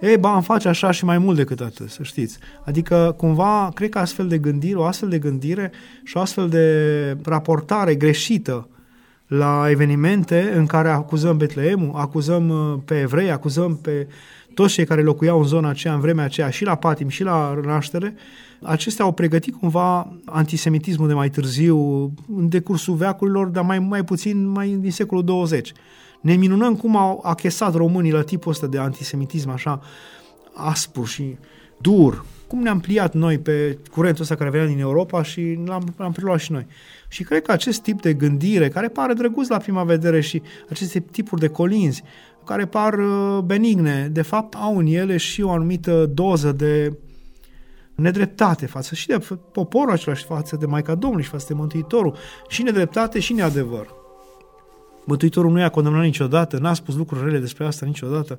E, 0.00 0.16
ba, 0.16 0.34
am 0.34 0.42
face 0.42 0.68
așa 0.68 0.90
și 0.90 1.04
mai 1.04 1.18
mult 1.18 1.36
decât 1.36 1.60
atât, 1.60 1.90
să 1.90 2.02
știți. 2.02 2.38
Adică, 2.64 3.14
cumva, 3.16 3.70
cred 3.74 3.88
că 3.88 3.98
astfel 3.98 4.28
de 4.28 4.38
gândire, 4.38 4.76
o 4.76 4.84
astfel 4.84 5.08
de 5.08 5.18
gândire 5.18 5.72
și 6.04 6.16
o 6.16 6.20
astfel 6.20 6.48
de 6.48 7.16
raportare 7.24 7.94
greșită 7.94 8.68
la 9.38 9.66
evenimente 9.70 10.52
în 10.54 10.66
care 10.66 10.88
acuzăm 10.88 11.36
Betleemul, 11.36 11.90
acuzăm 11.94 12.48
uh, 12.48 12.78
pe 12.84 13.00
evrei, 13.00 13.30
acuzăm 13.30 13.76
pe 13.76 14.06
toți 14.54 14.72
cei 14.72 14.86
care 14.86 15.02
locuiau 15.02 15.38
în 15.38 15.46
zona 15.46 15.68
aceea, 15.68 15.94
în 15.94 16.00
vremea 16.00 16.24
aceea, 16.24 16.50
și 16.50 16.64
la 16.64 16.74
patim, 16.74 17.08
și 17.08 17.22
la 17.22 17.60
naștere, 17.64 18.14
acestea 18.62 19.04
au 19.04 19.12
pregătit 19.12 19.54
cumva 19.54 20.16
antisemitismul 20.24 21.08
de 21.08 21.14
mai 21.14 21.30
târziu, 21.30 21.76
în 22.36 22.48
decursul 22.48 22.94
veacurilor, 22.94 23.46
dar 23.46 23.64
mai, 23.64 23.78
mai 23.78 24.04
puțin 24.04 24.46
mai 24.46 24.68
din 24.68 24.90
secolul 24.90 25.24
20. 25.24 25.72
Ne 26.20 26.34
minunăm 26.34 26.76
cum 26.76 26.96
au 26.96 27.20
achesat 27.24 27.74
românii 27.74 28.12
la 28.12 28.22
tipul 28.22 28.50
ăsta 28.50 28.66
de 28.66 28.78
antisemitism 28.78 29.50
așa 29.50 29.80
aspru 30.54 31.04
și 31.04 31.36
dur, 31.76 32.24
cum 32.52 32.62
ne-am 32.62 32.80
pliat 32.80 33.14
noi 33.14 33.38
pe 33.38 33.78
curentul 33.90 34.22
ăsta 34.22 34.34
care 34.34 34.50
venea 34.50 34.66
din 34.66 34.78
Europa 34.78 35.22
și 35.22 35.58
l-am, 35.66 35.94
l-am 35.96 36.12
preluat 36.12 36.38
și 36.38 36.52
noi. 36.52 36.66
Și 37.08 37.22
cred 37.22 37.42
că 37.42 37.52
acest 37.52 37.82
tip 37.82 38.00
de 38.00 38.14
gândire, 38.14 38.68
care 38.68 38.88
pare 38.88 39.12
drăguț 39.12 39.48
la 39.48 39.56
prima 39.56 39.84
vedere 39.84 40.20
și 40.20 40.42
aceste 40.70 41.00
tipuri 41.00 41.40
de 41.40 41.48
colinzi, 41.48 42.02
care 42.44 42.66
par 42.66 42.94
uh, 42.94 43.38
benigne, 43.44 44.08
de 44.12 44.22
fapt 44.22 44.54
au 44.54 44.76
în 44.76 44.86
ele 44.86 45.16
și 45.16 45.42
o 45.42 45.50
anumită 45.50 46.06
doză 46.06 46.52
de 46.52 46.98
nedreptate 47.94 48.66
față 48.66 48.94
și 48.94 49.06
de 49.06 49.18
poporul 49.52 49.92
acela 49.92 50.14
și 50.14 50.24
față 50.24 50.56
de 50.56 50.66
Maica 50.66 50.94
Domnului 50.94 51.24
și 51.24 51.30
față 51.30 51.46
de 51.48 51.54
Mântuitorul, 51.54 52.16
și 52.48 52.62
nedreptate 52.62 53.20
și 53.20 53.32
neadevăr. 53.32 53.86
Mântuitorul 55.04 55.50
nu 55.50 55.58
i-a 55.58 55.68
condamnat 55.68 56.02
niciodată, 56.02 56.58
n-a 56.58 56.74
spus 56.74 56.94
lucruri 56.94 57.24
rele 57.24 57.38
despre 57.38 57.66
asta 57.66 57.86
niciodată. 57.86 58.38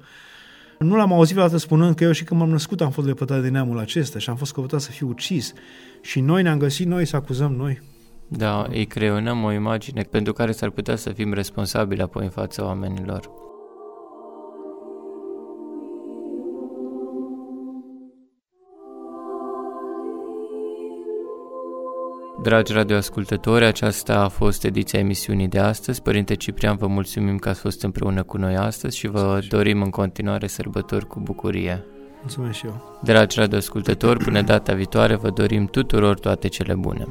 Nu 0.79 0.95
l-am 0.95 1.13
auzit 1.13 1.33
vreodată 1.33 1.57
spunând 1.57 1.95
că 1.95 2.03
eu 2.03 2.11
și 2.11 2.23
când 2.23 2.39
m-am 2.39 2.49
născut 2.49 2.81
am 2.81 2.91
fost 2.91 3.07
lepătat 3.07 3.41
de 3.41 3.49
neamul 3.49 3.79
acesta 3.79 4.19
și 4.19 4.29
am 4.29 4.35
fost 4.35 4.53
căutat 4.53 4.81
să 4.81 4.91
fiu 4.91 5.07
ucis. 5.07 5.53
Și 6.01 6.19
noi 6.19 6.41
ne-am 6.41 6.57
găsit 6.57 6.87
noi 6.87 7.05
să 7.05 7.15
acuzăm 7.15 7.53
noi. 7.53 7.81
Da, 8.27 8.67
îi 8.69 8.85
creionăm 8.85 9.43
o 9.43 9.51
imagine 9.51 10.01
pentru 10.01 10.33
care 10.33 10.51
s-ar 10.51 10.69
putea 10.69 10.95
să 10.95 11.09
fim 11.09 11.33
responsabili 11.33 12.01
apoi 12.01 12.23
în 12.23 12.29
fața 12.29 12.65
oamenilor. 12.65 13.29
Dragi 22.43 22.73
radioascultători, 22.73 23.65
aceasta 23.65 24.19
a 24.19 24.27
fost 24.27 24.63
ediția 24.63 24.99
emisiunii 24.99 25.47
de 25.47 25.59
astăzi. 25.59 26.01
Părinte 26.01 26.35
Ciprian, 26.35 26.75
vă 26.75 26.87
mulțumim 26.87 27.37
că 27.37 27.49
ați 27.49 27.59
fost 27.59 27.83
împreună 27.83 28.23
cu 28.23 28.37
noi 28.37 28.55
astăzi 28.55 28.97
și 28.97 29.07
vă 29.07 29.19
Mulțumesc 29.19 29.47
dorim 29.47 29.81
în 29.81 29.89
continuare 29.89 30.47
sărbători 30.47 31.07
cu 31.07 31.19
bucurie. 31.19 31.85
Mulțumesc 32.19 32.57
și 32.57 32.65
eu. 32.65 32.99
Dragi 33.03 33.39
radioascultători, 33.39 34.23
până 34.23 34.41
data 34.41 34.73
viitoare 34.73 35.15
vă 35.15 35.29
dorim 35.29 35.65
tuturor 35.65 36.19
toate 36.19 36.47
cele 36.47 36.73
bune. 36.75 37.07